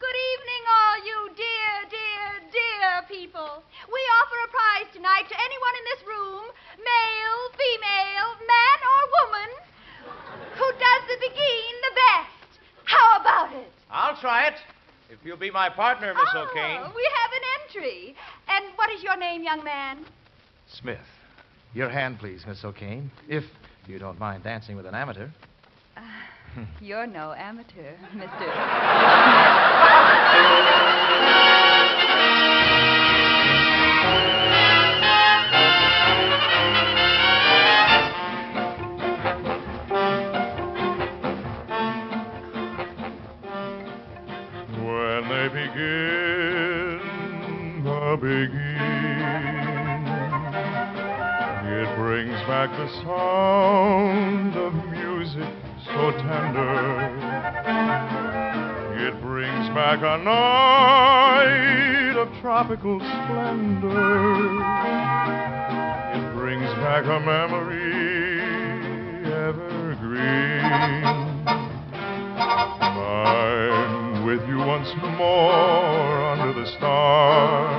[0.00, 3.62] Good evening, all you dear, dear, dear people.
[3.86, 6.44] We offer a prize tonight to anyone in this room,
[6.80, 9.50] male, female, man, or woman,
[10.58, 12.50] who does the beguine the best.
[12.84, 13.70] How about it?
[13.90, 14.54] I'll try it.
[15.12, 16.80] If you'll be my partner, Miss oh, O'Kane.
[16.82, 18.16] Oh, we have an entry.
[18.48, 20.06] And what is your name, young man?
[20.66, 20.96] Smith.
[21.74, 23.10] Your hand, please, Miss O'Kane.
[23.28, 23.44] If
[23.86, 25.28] you don't mind dancing with an amateur.
[25.98, 26.02] Ah,
[26.80, 28.28] you're no amateur, Mr.
[45.42, 47.00] They begin
[47.82, 49.26] the beguine,
[51.66, 55.52] it brings back the sound of music
[55.84, 57.00] so tender.
[59.04, 64.44] It brings back a night of tropical splendor.
[66.14, 67.82] It brings back a memory
[69.26, 71.11] evergreen.
[74.32, 77.74] With you once more under the stars.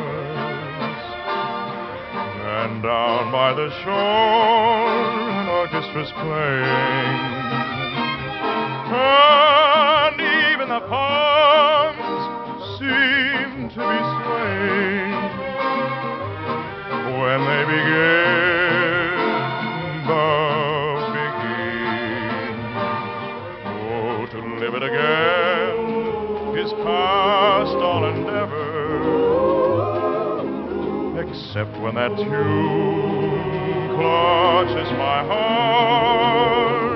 [2.46, 4.88] And down by the shore,
[5.34, 7.22] an orchestra's playing.
[8.94, 12.22] And even the palms
[12.78, 15.14] seem to be swaying
[17.18, 19.18] when they begin
[20.06, 20.28] the
[21.16, 22.62] beguine.
[23.66, 25.53] Oh, to live it again
[26.64, 28.64] is past all endeavor.
[31.20, 36.94] Except when that tune clutches my heart.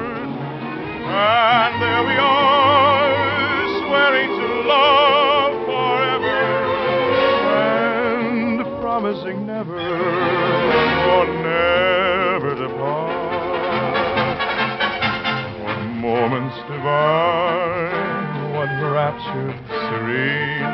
[1.04, 3.12] And there we are,
[3.84, 6.40] swearing to love forever.
[7.58, 9.80] And promising never,
[11.12, 14.38] or never to part.
[15.62, 17.57] What moments divine,
[18.98, 20.74] rapture serene.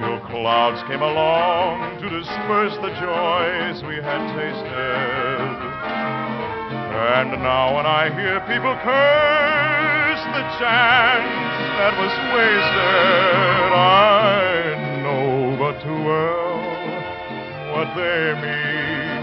[0.00, 5.56] Till clouds came along to disperse the joys we had tasted.
[7.20, 14.72] And now when I hear people curse the chance that was wasted, I
[15.04, 16.56] know but too well
[17.76, 19.20] what they mean.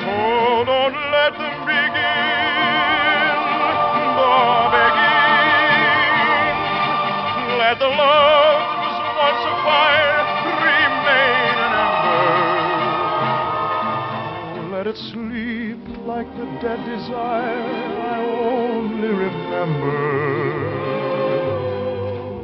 [0.00, 2.67] So don't let them begin
[16.68, 20.00] dead desire I only remember.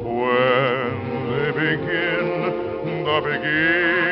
[0.03, 0.91] When
[1.29, 4.04] they begin the beguine.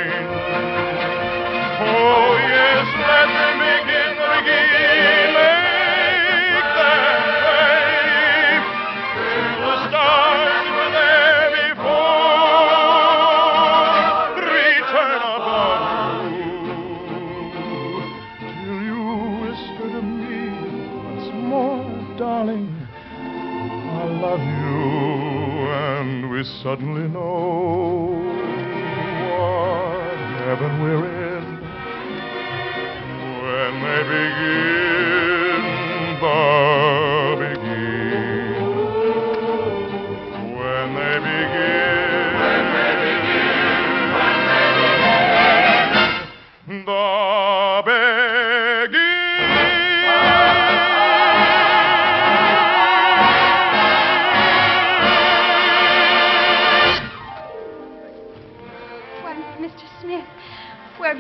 [26.74, 28.17] Suddenly know
[29.28, 31.22] what heaven we're in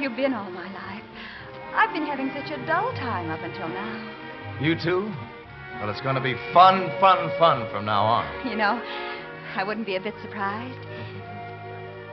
[0.03, 1.03] you been all my life?
[1.73, 4.59] I've been having such a dull time up until now.
[4.59, 5.09] You too?
[5.79, 8.47] Well, it's going to be fun, fun, fun from now on.
[8.47, 8.81] You know,
[9.55, 10.77] I wouldn't be a bit surprised.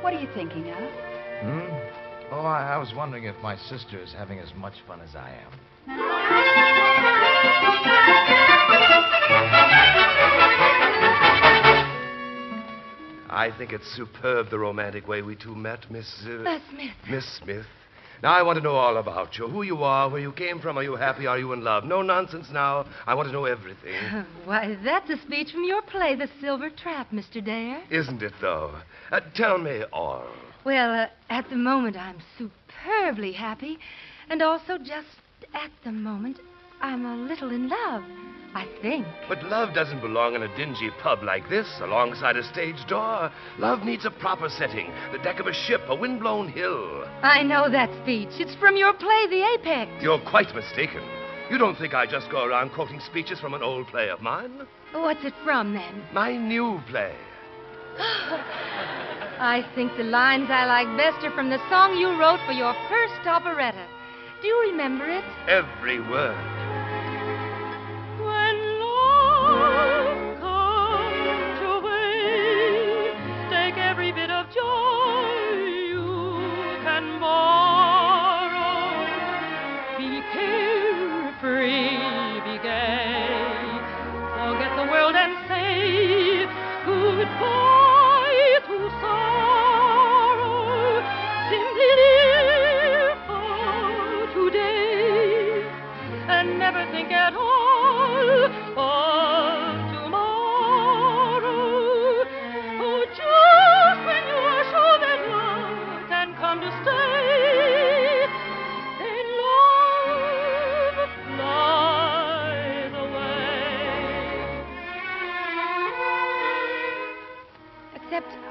[0.03, 0.79] What are you thinking of?
[1.43, 2.31] Hmm?
[2.33, 5.31] Oh, I, I was wondering if my sister is having as much fun as I
[5.31, 5.51] am.
[13.33, 16.25] I think it's superb the romantic way we two met, Miss.
[16.27, 16.91] Uh, Uh, Smith.
[17.09, 17.67] Miss Smith.
[18.23, 19.49] Now, I want to know all about you.
[19.49, 21.85] Who you are, where you came from, are you happy, are you in love?
[21.85, 22.85] No nonsense now.
[23.07, 23.95] I want to know everything.
[24.45, 27.43] Why, that's a speech from your play, The Silver Trap, Mr.
[27.43, 27.83] Dare.
[27.91, 28.75] Isn't it, though?
[29.11, 30.27] Uh, tell me all.
[30.65, 33.79] Well, uh, at the moment, I'm superbly happy.
[34.29, 35.09] And also, just
[35.55, 36.39] at the moment,
[36.81, 38.03] I'm a little in love.
[38.53, 39.07] I think.
[39.29, 43.31] But love doesn't belong in a dingy pub like this, alongside a stage door.
[43.59, 47.05] Love needs a proper setting the deck of a ship, a windblown hill.
[47.23, 48.29] I know that speech.
[48.41, 50.03] It's from your play, The Apex.
[50.03, 51.03] You're quite mistaken.
[51.49, 54.67] You don't think I just go around quoting speeches from an old play of mine?
[54.93, 56.03] What's it from, then?
[56.13, 57.15] My new play.
[57.99, 62.75] I think the lines I like best are from the song you wrote for your
[62.89, 63.87] first operetta.
[64.43, 65.25] Do you remember it?
[65.49, 66.60] Every word.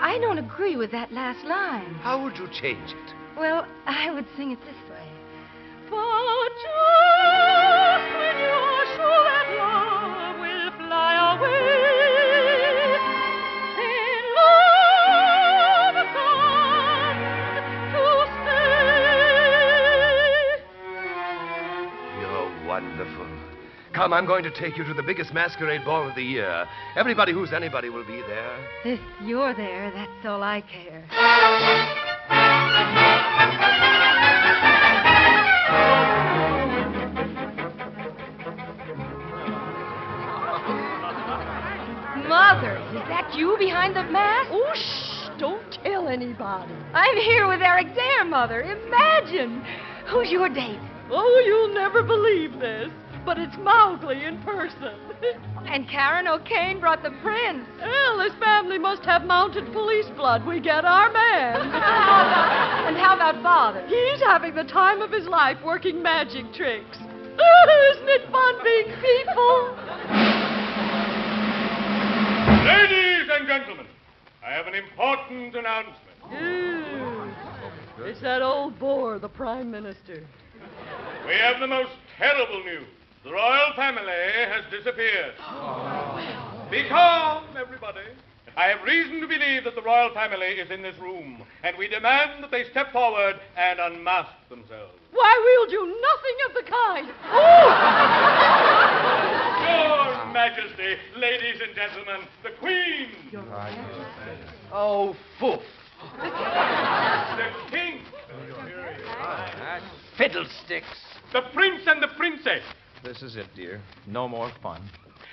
[0.10, 1.94] I don't agree with that last line.
[2.02, 3.14] How would you change it?
[3.38, 5.00] Well, I would sing it this way.
[24.00, 26.66] Come, I'm going to take you to the biggest masquerade ball of the year.
[26.96, 28.58] Everybody who's anybody will be there.
[28.86, 31.04] If you're there, that's all I care.
[42.26, 44.50] Mother, is that you behind the mask?
[44.54, 45.38] Oh, shh!
[45.38, 46.72] Don't tell anybody.
[46.94, 48.62] I'm here with Eric Dare, Mother.
[48.62, 49.62] Imagine.
[50.08, 50.80] Who's your date?
[51.12, 52.92] Oh, you'll never believe this,
[53.26, 54.94] but it's Mowgli in person.
[55.68, 57.64] And Karen O'Kane brought the prince.
[57.80, 60.44] Well, this family must have mounted police blood.
[60.48, 61.62] We get our man.
[62.88, 63.86] and how about father?
[63.86, 66.98] He's having the time of his life working magic tricks.
[66.98, 69.76] Isn't it fun being people?
[72.66, 73.86] Ladies and gentlemen,
[74.44, 75.98] I have an important announcement.
[76.32, 76.90] Ew.
[78.06, 80.26] It's that old bore, the Prime Minister.
[81.28, 82.88] We have the most terrible news.
[83.24, 84.14] The royal family
[84.48, 85.34] has disappeared.
[86.72, 88.08] Be calm, everybody.
[88.56, 91.90] I have reason to believe that the royal family is in this room, and we
[91.90, 94.94] demand that they step forward and unmask themselves.
[95.12, 97.08] Why, we'll do nothing of the kind.
[99.68, 103.10] Your Majesty, ladies and gentlemen, the Queen.
[104.72, 105.62] Oh, foof.
[106.22, 108.02] The King.
[110.18, 110.88] Fiddlesticks.
[111.34, 112.64] The Prince and the Princess.
[113.04, 113.82] This is it, dear.
[114.08, 114.82] No more fun.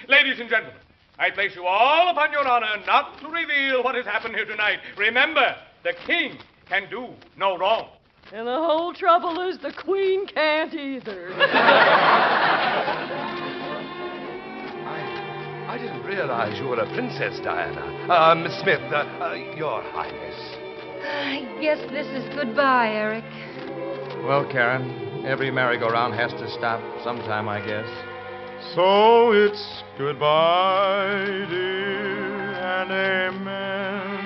[0.09, 0.77] Ladies and gentlemen,
[1.19, 4.79] I place you all upon your honor not to reveal what has happened here tonight.
[4.97, 6.39] Remember, the King
[6.69, 7.89] can do no wrong.
[8.33, 11.33] And the whole trouble is the Queen can't either.
[15.69, 18.13] I didn't realize you were a princess, Diana.
[18.13, 20.57] Uh, Miss Smith, uh, uh, Your Highness.
[21.05, 23.25] I guess this is goodbye, Eric.
[24.25, 27.89] Well, Karen, every merry-go-round has to stop sometime, I guess.
[28.75, 34.19] So it's goodbye, dear, and amen.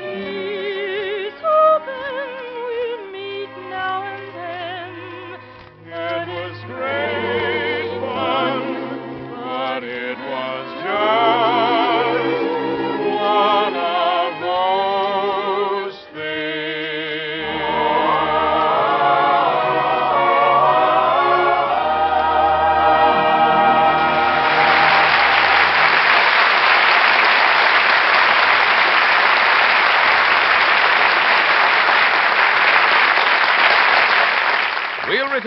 [0.00, 4.92] He's hoping we'll meet now and then.
[5.86, 8.62] It was great fun,
[9.36, 11.55] but it was just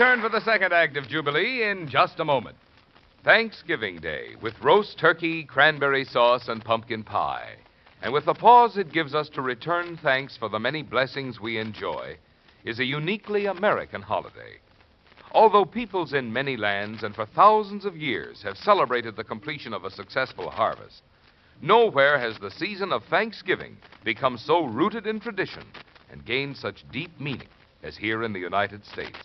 [0.00, 2.56] return for the second act of Jubilee in just a moment.
[3.22, 7.56] Thanksgiving Day with roast turkey, cranberry sauce, and pumpkin pie.
[8.00, 11.58] And with the pause it gives us to return thanks for the many blessings we
[11.58, 12.16] enjoy,
[12.64, 14.56] is a uniquely American holiday.
[15.32, 19.84] Although peoples in many lands and for thousands of years have celebrated the completion of
[19.84, 21.02] a successful harvest,
[21.60, 25.64] nowhere has the season of Thanksgiving become so rooted in tradition
[26.10, 27.48] and gained such deep meaning
[27.82, 29.18] as here in the United States.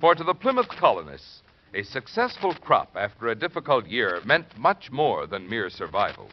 [0.00, 1.42] For to the Plymouth colonists,
[1.74, 6.30] a successful crop after a difficult year meant much more than mere survival.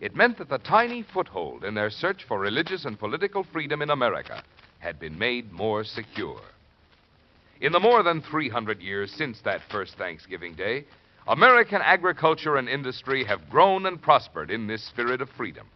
[0.00, 3.90] It meant that the tiny foothold in their search for religious and political freedom in
[3.90, 4.42] America
[4.80, 6.40] had been made more secure.
[7.60, 10.84] In the more than 300 years since that first Thanksgiving Day,
[11.28, 15.68] American agriculture and industry have grown and prospered in this spirit of freedom.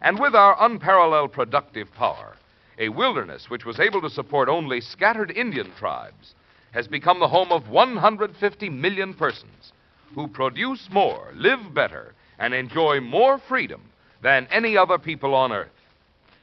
[0.00, 2.36] And with our unparalleled productive power,
[2.78, 6.34] a wilderness which was able to support only scattered Indian tribes
[6.72, 9.72] has become the home of 150 million persons
[10.14, 13.82] who produce more, live better, and enjoy more freedom
[14.22, 15.68] than any other people on earth.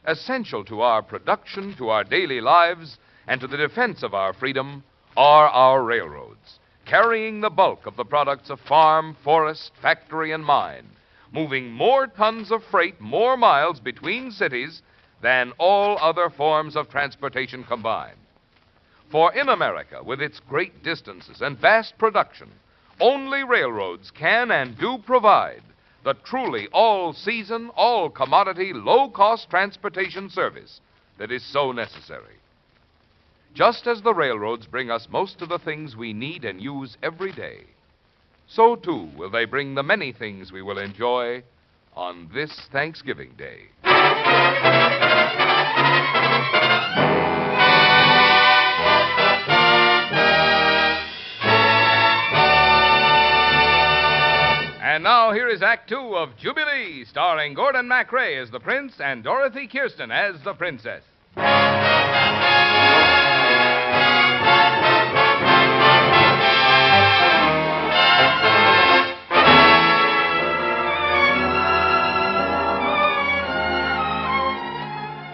[0.06, 4.84] Essential to our production, to our daily lives, and to the defense of our freedom
[5.16, 10.86] are our railroads, carrying the bulk of the products of farm, forest, factory, and mine,
[11.32, 14.82] moving more tons of freight more miles between cities
[15.24, 18.18] than all other forms of transportation combined.
[19.10, 22.52] For in America, with its great distances and vast production,
[23.00, 25.64] only railroads can and do provide
[26.04, 30.82] the truly all season, all commodity, low cost transportation service
[31.18, 32.36] that is so necessary.
[33.54, 37.32] Just as the railroads bring us most of the things we need and use every
[37.32, 37.62] day,
[38.48, 41.44] so too will they bring the many things we will enjoy
[41.96, 43.70] on this Thanksgiving Day.
[54.94, 59.24] And now here is Act Two of Jubilee, starring Gordon MacRae as the prince and
[59.24, 61.02] Dorothy Kirsten as the princess.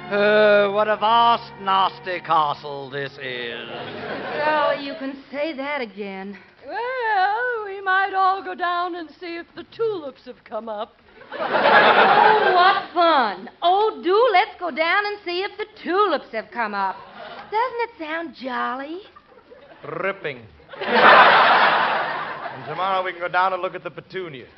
[0.10, 3.68] Uh, what a vast, nasty castle this is.
[4.38, 6.38] Well, you can say that again.
[6.66, 10.98] Well, we might all go down and see if the tulips have come up.
[11.32, 13.50] Oh, what fun.
[13.62, 16.98] Oh, do let's go down and see if the tulips have come up.
[17.50, 19.00] Doesn't it sound jolly?
[20.04, 20.42] Ripping.
[20.78, 24.50] and tomorrow we can go down and look at the petunias.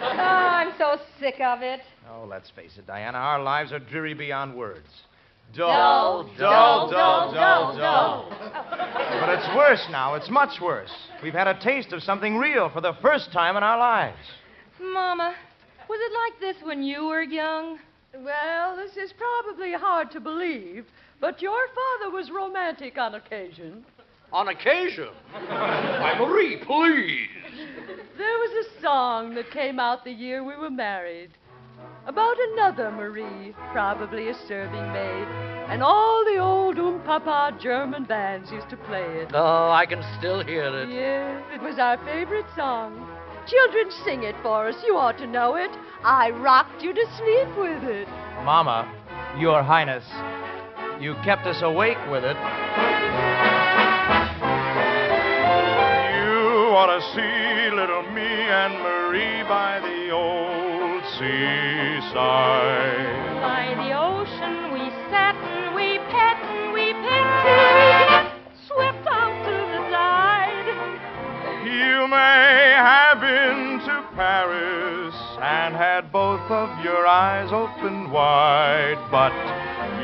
[0.00, 1.80] Oh, I'm so sick of it.
[2.08, 4.86] Oh, let's face it, Diana, our lives are dreary beyond words.
[5.54, 8.28] Dull, dull, dull, dull, dull, dull.
[8.30, 10.14] But it's worse now.
[10.14, 10.90] It's much worse.
[11.22, 14.18] We've had a taste of something real for the first time in our lives.
[14.80, 15.34] Mama,
[15.88, 17.78] was it like this when you were young?
[18.14, 20.84] Well, this is probably hard to believe,
[21.20, 23.84] but your father was romantic on occasion.
[24.32, 25.08] On occasion.
[25.32, 27.28] Why, Marie, please.
[28.18, 31.30] There was a song that came out the year we were married
[32.06, 35.28] about another Marie, probably a serving maid,
[35.68, 39.30] and all the old um papa German bands used to play it.
[39.34, 40.88] Oh, I can still hear it.
[40.88, 43.06] Yes, it was our favorite song.
[43.46, 44.76] Children, sing it for us.
[44.86, 45.70] You ought to know it.
[46.04, 48.08] I rocked you to sleep with it.
[48.44, 48.90] Mama,
[49.38, 50.04] Your Highness,
[51.00, 52.36] you kept us awake with it.
[56.16, 60.57] You ought to see little me and Marie by the old
[61.18, 62.14] seaside.
[63.42, 68.30] By the ocean we sat and we pet and we picked till we got
[68.70, 70.70] swept out to the tide.
[71.66, 79.34] You may have been to Paris and had both of your eyes open wide, but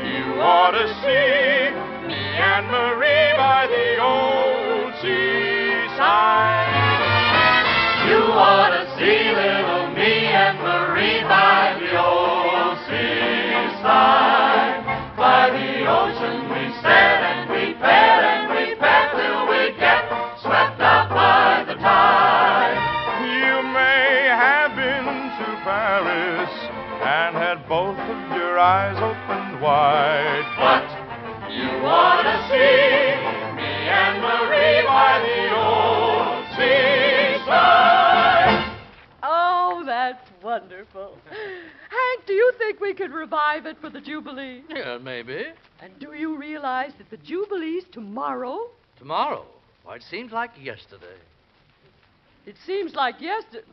[0.03, 1.71] you ought to see
[2.07, 6.94] me and Marie by the old seaside.
[43.25, 44.61] Revive it for the Jubilee?
[44.69, 45.45] Yeah, maybe.
[45.81, 48.69] And do you realize that the Jubilee's tomorrow?
[48.99, 49.45] Tomorrow?
[49.83, 51.17] Why, it seems like yesterday.
[52.45, 53.65] It seems like yesterday.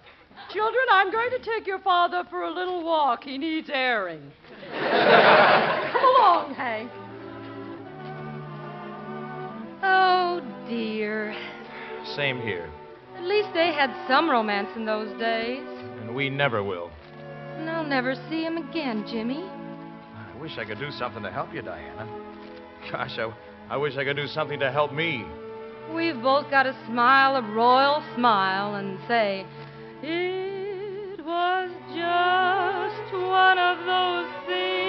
[0.51, 3.25] Children, I'm going to take your father for a little walk.
[3.25, 4.33] He needs airing.
[4.73, 6.91] Come along, Hank.
[9.83, 11.37] Oh, dear.
[12.17, 12.71] Same here.
[13.19, 15.67] At least they had some romance in those days.
[16.01, 16.91] And we never will.
[17.59, 19.45] And I'll never see him again, Jimmy.
[19.45, 22.09] I wish I could do something to help you, Diana.
[22.91, 23.33] Gosh, I,
[23.69, 25.25] I wish I could do something to help me.
[25.95, 29.45] We've both got to smile a royal smile and say,
[30.03, 34.83] It was just one of those things.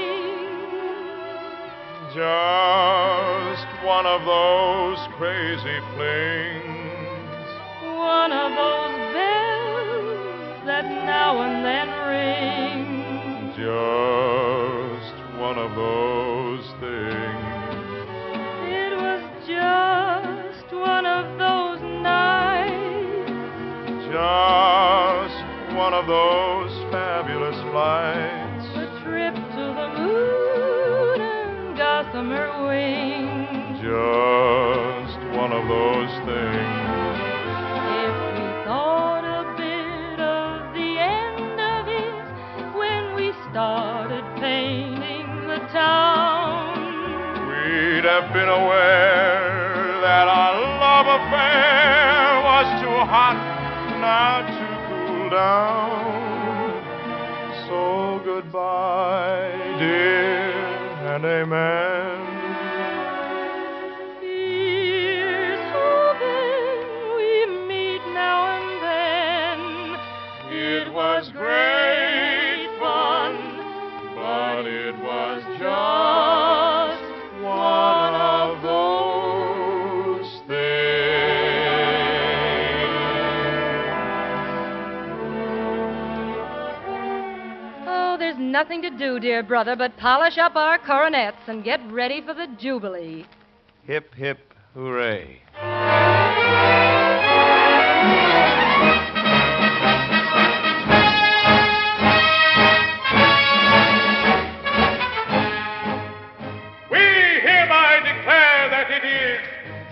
[2.16, 7.48] Just one of those crazy flings.
[7.98, 9.43] One of those bells
[10.74, 13.54] that now and then ring.
[13.54, 18.10] Just one of those things.
[18.82, 23.30] It was just one of those nights.
[24.10, 25.38] Just
[25.78, 28.66] one of those fabulous flights.
[28.74, 33.78] A trip to the moon and gossamer wings.
[33.78, 36.83] Just one of those things.
[48.14, 50.54] Have been aware that our
[50.86, 53.38] love affair was too hot
[54.00, 56.78] not to cool down.
[57.66, 59.50] So goodbye,
[59.80, 60.52] dear,
[61.10, 61.93] and amen.
[88.84, 93.26] To do, dear brother, but polish up our coronets and get ready for the Jubilee.
[93.86, 95.40] Hip, hip, hooray.
[106.92, 107.00] We
[107.40, 109.40] hereby declare that it is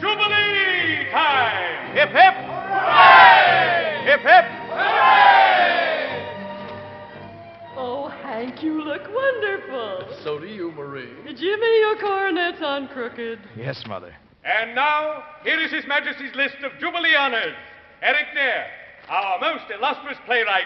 [0.01, 1.95] Jubilee time!
[1.95, 2.33] Hip, hip!
[2.43, 4.03] Hooray!
[4.03, 4.50] Hip, hip!
[8.61, 10.07] You look wonderful.
[10.23, 11.09] So do you, Marie.
[11.25, 13.39] Jimmy, your coronet's on crooked.
[13.57, 14.13] Yes, Mother.
[14.43, 17.55] And now, here is His Majesty's list of Jubilee honors.
[18.03, 18.67] Eric Dare,
[19.09, 20.65] our most illustrious playwright,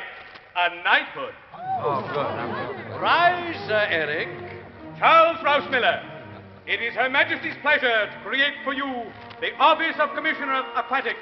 [0.57, 1.33] a knighthood.
[1.53, 2.99] Oh, good.
[3.01, 4.29] Rise, Sir Eric.
[4.97, 6.03] Charles Rausmiller,
[6.67, 9.03] it is Her Majesty's pleasure to create for you
[9.41, 11.19] the office of Commissioner of Aquatics.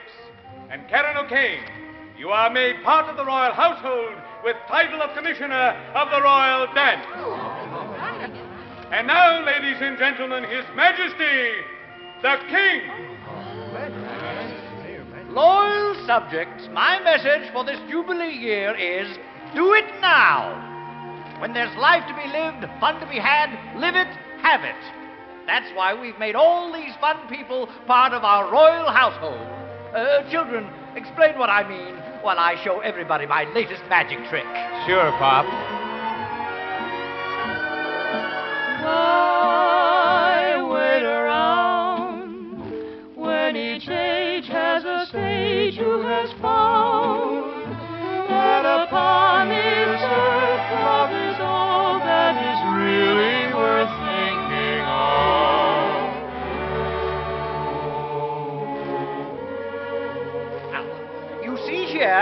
[0.69, 1.63] And Karen O'Kane,
[2.17, 4.13] you are made part of the royal household
[4.43, 7.05] with title of Commissioner of the Royal Dance.
[8.91, 11.63] And now, ladies and gentlemen, His Majesty,
[12.21, 12.81] the King.
[15.29, 19.17] Loyal subjects, my message for this Jubilee year is
[19.55, 20.59] do it now.
[21.39, 24.07] When there's life to be lived, fun to be had, live it,
[24.41, 24.75] have it.
[25.47, 29.47] That's why we've made all these fun people part of our royal household.
[29.95, 34.45] Uh, children, explain what I mean while I show everybody my latest magic trick.
[34.87, 35.45] Sure, Pop.
[38.83, 39.72] Why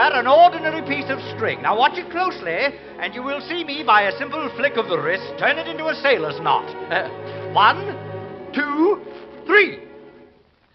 [0.10, 1.62] see an ordinary piece of string.
[1.62, 2.58] Now watch it closely,
[3.00, 5.88] and you will see me, by a simple flick of the wrist, turn it into
[5.88, 6.66] a sailor's knot.
[6.92, 7.10] Uh,
[7.54, 7.96] one,
[8.54, 9.02] two,
[9.46, 9.80] three.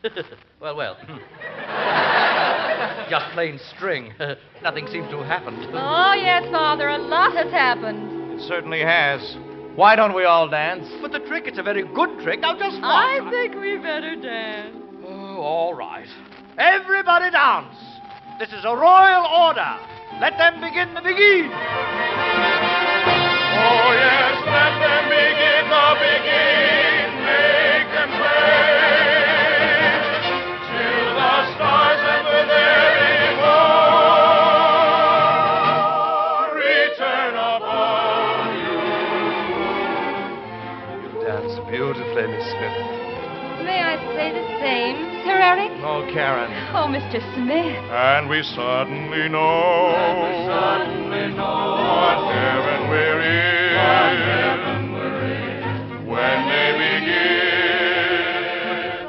[0.60, 0.96] well, well.
[3.10, 4.12] Just plain string.
[4.62, 5.66] Nothing seems to have happened.
[5.72, 8.40] Oh, yes, Father, a lot has happened.
[8.40, 9.36] It certainly has.
[9.74, 10.88] Why don't we all dance?
[11.02, 12.40] But the trick, it's a very good trick.
[12.40, 12.82] Now just watch.
[12.82, 14.76] I think we better dance.
[15.04, 16.08] Oh, all right.
[16.58, 17.76] Everybody dance.
[18.38, 19.78] This is a royal order.
[20.20, 21.48] Let them begin the beguine.
[21.48, 21.56] Oh,
[23.96, 26.55] yes, let them begin the beguine.
[46.16, 46.48] Karen.
[46.72, 47.20] Oh, Mr.
[47.34, 47.76] Smith.
[47.92, 49.92] And we suddenly know,
[51.36, 53.76] what heaven we're in.
[56.08, 57.36] When they begin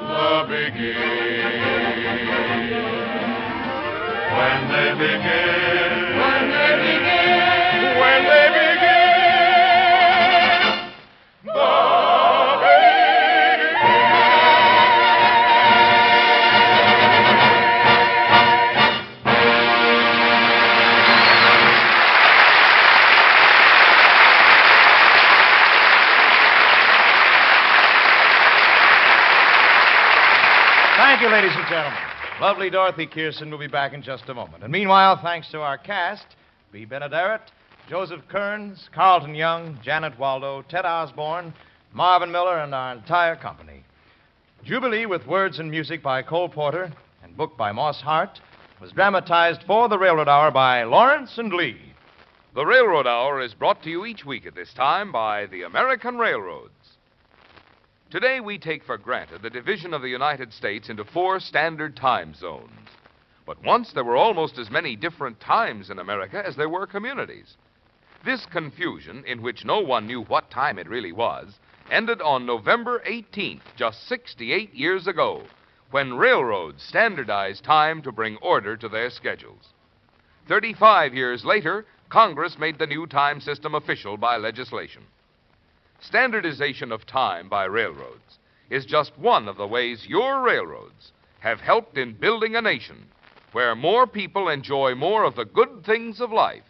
[0.04, 1.64] the beguine.
[4.36, 5.57] When they begin.
[31.38, 32.00] Ladies and gentlemen.
[32.42, 34.64] Lovely Dorothy Kirsten will be back in just a moment.
[34.64, 36.26] And meanwhile, thanks to our cast,
[36.72, 37.42] Bea Benaderet,
[37.88, 41.54] Joseph Kearns, Carlton Young, Janet Waldo, Ted Osborne,
[41.94, 43.84] Marvin Miller, and our entire company.
[44.64, 46.92] Jubilee, with words and music by Cole Porter
[47.24, 48.42] and book by Moss Hart,
[48.82, 51.78] was dramatized for the Railroad Hour by Lawrence and Lee.
[52.56, 56.18] The Railroad Hour is brought to you each week at this time by the American
[56.18, 56.74] Railroads.
[58.10, 62.34] Today, we take for granted the division of the United States into four standard time
[62.34, 62.72] zones.
[63.46, 67.58] But once there were almost as many different times in America as there were communities.
[68.24, 71.60] This confusion, in which no one knew what time it really was,
[71.92, 75.44] ended on November 18th, just 68 years ago,
[75.92, 79.74] when railroads standardized time to bring order to their schedules.
[80.48, 85.04] 35 years later, Congress made the new time system official by legislation.
[86.00, 88.38] Standardization of time by railroads
[88.70, 93.08] is just one of the ways your railroads have helped in building a nation
[93.52, 96.64] where more people enjoy more of the good things of life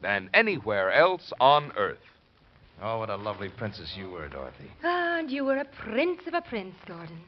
[0.00, 1.98] than anywhere else on earth.
[2.80, 4.70] Oh, what a lovely princess you were, Dorothy.
[4.84, 7.20] Ah, and you were a prince of a prince, Gordon.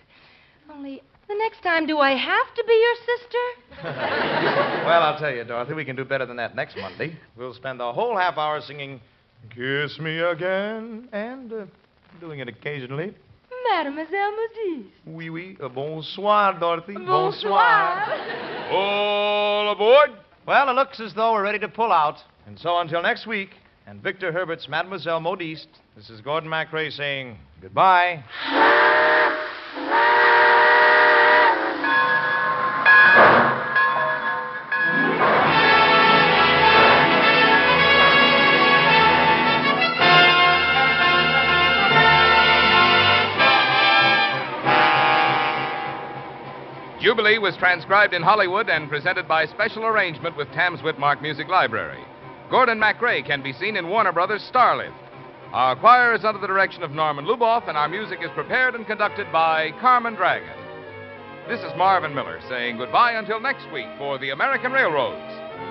[0.73, 3.39] Only the next time, do I have to be your sister?
[4.91, 7.17] Well, I'll tell you, Dorothy, we can do better than that next Monday.
[7.37, 9.01] We'll spend the whole half hour singing
[9.49, 11.65] Kiss Me Again and uh,
[12.21, 13.15] doing it occasionally.
[13.71, 14.91] Mademoiselle Modiste.
[15.07, 15.57] Oui, oui.
[15.63, 16.95] Uh, bonsoir, Dorothy.
[16.95, 18.07] Bonsoir.
[18.71, 20.11] All aboard.
[20.47, 22.17] Well, it looks as though we're ready to pull out.
[22.47, 23.51] And so until next week,
[23.87, 28.25] and Victor Herbert's Mademoiselle Modiste, this is Gordon MacRae saying goodbye.
[47.31, 52.03] Jubilee was transcribed in Hollywood and presented by special arrangement with Tams Witmark Music Library.
[52.51, 54.99] Gordon MacRae can be seen in Warner Brothers' Starlift.
[55.53, 58.85] Our choir is under the direction of Norman Luboff, and our music is prepared and
[58.85, 60.57] conducted by Carmen Dragon.
[61.47, 65.23] This is Marvin Miller saying goodbye until next week for the American Railroads.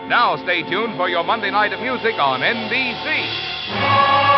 [0.07, 4.28] Now stay tuned for your Monday night of music on NBC.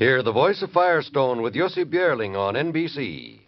[0.00, 3.40] Hear the voice of Firestone with Jussi Björling on NBC.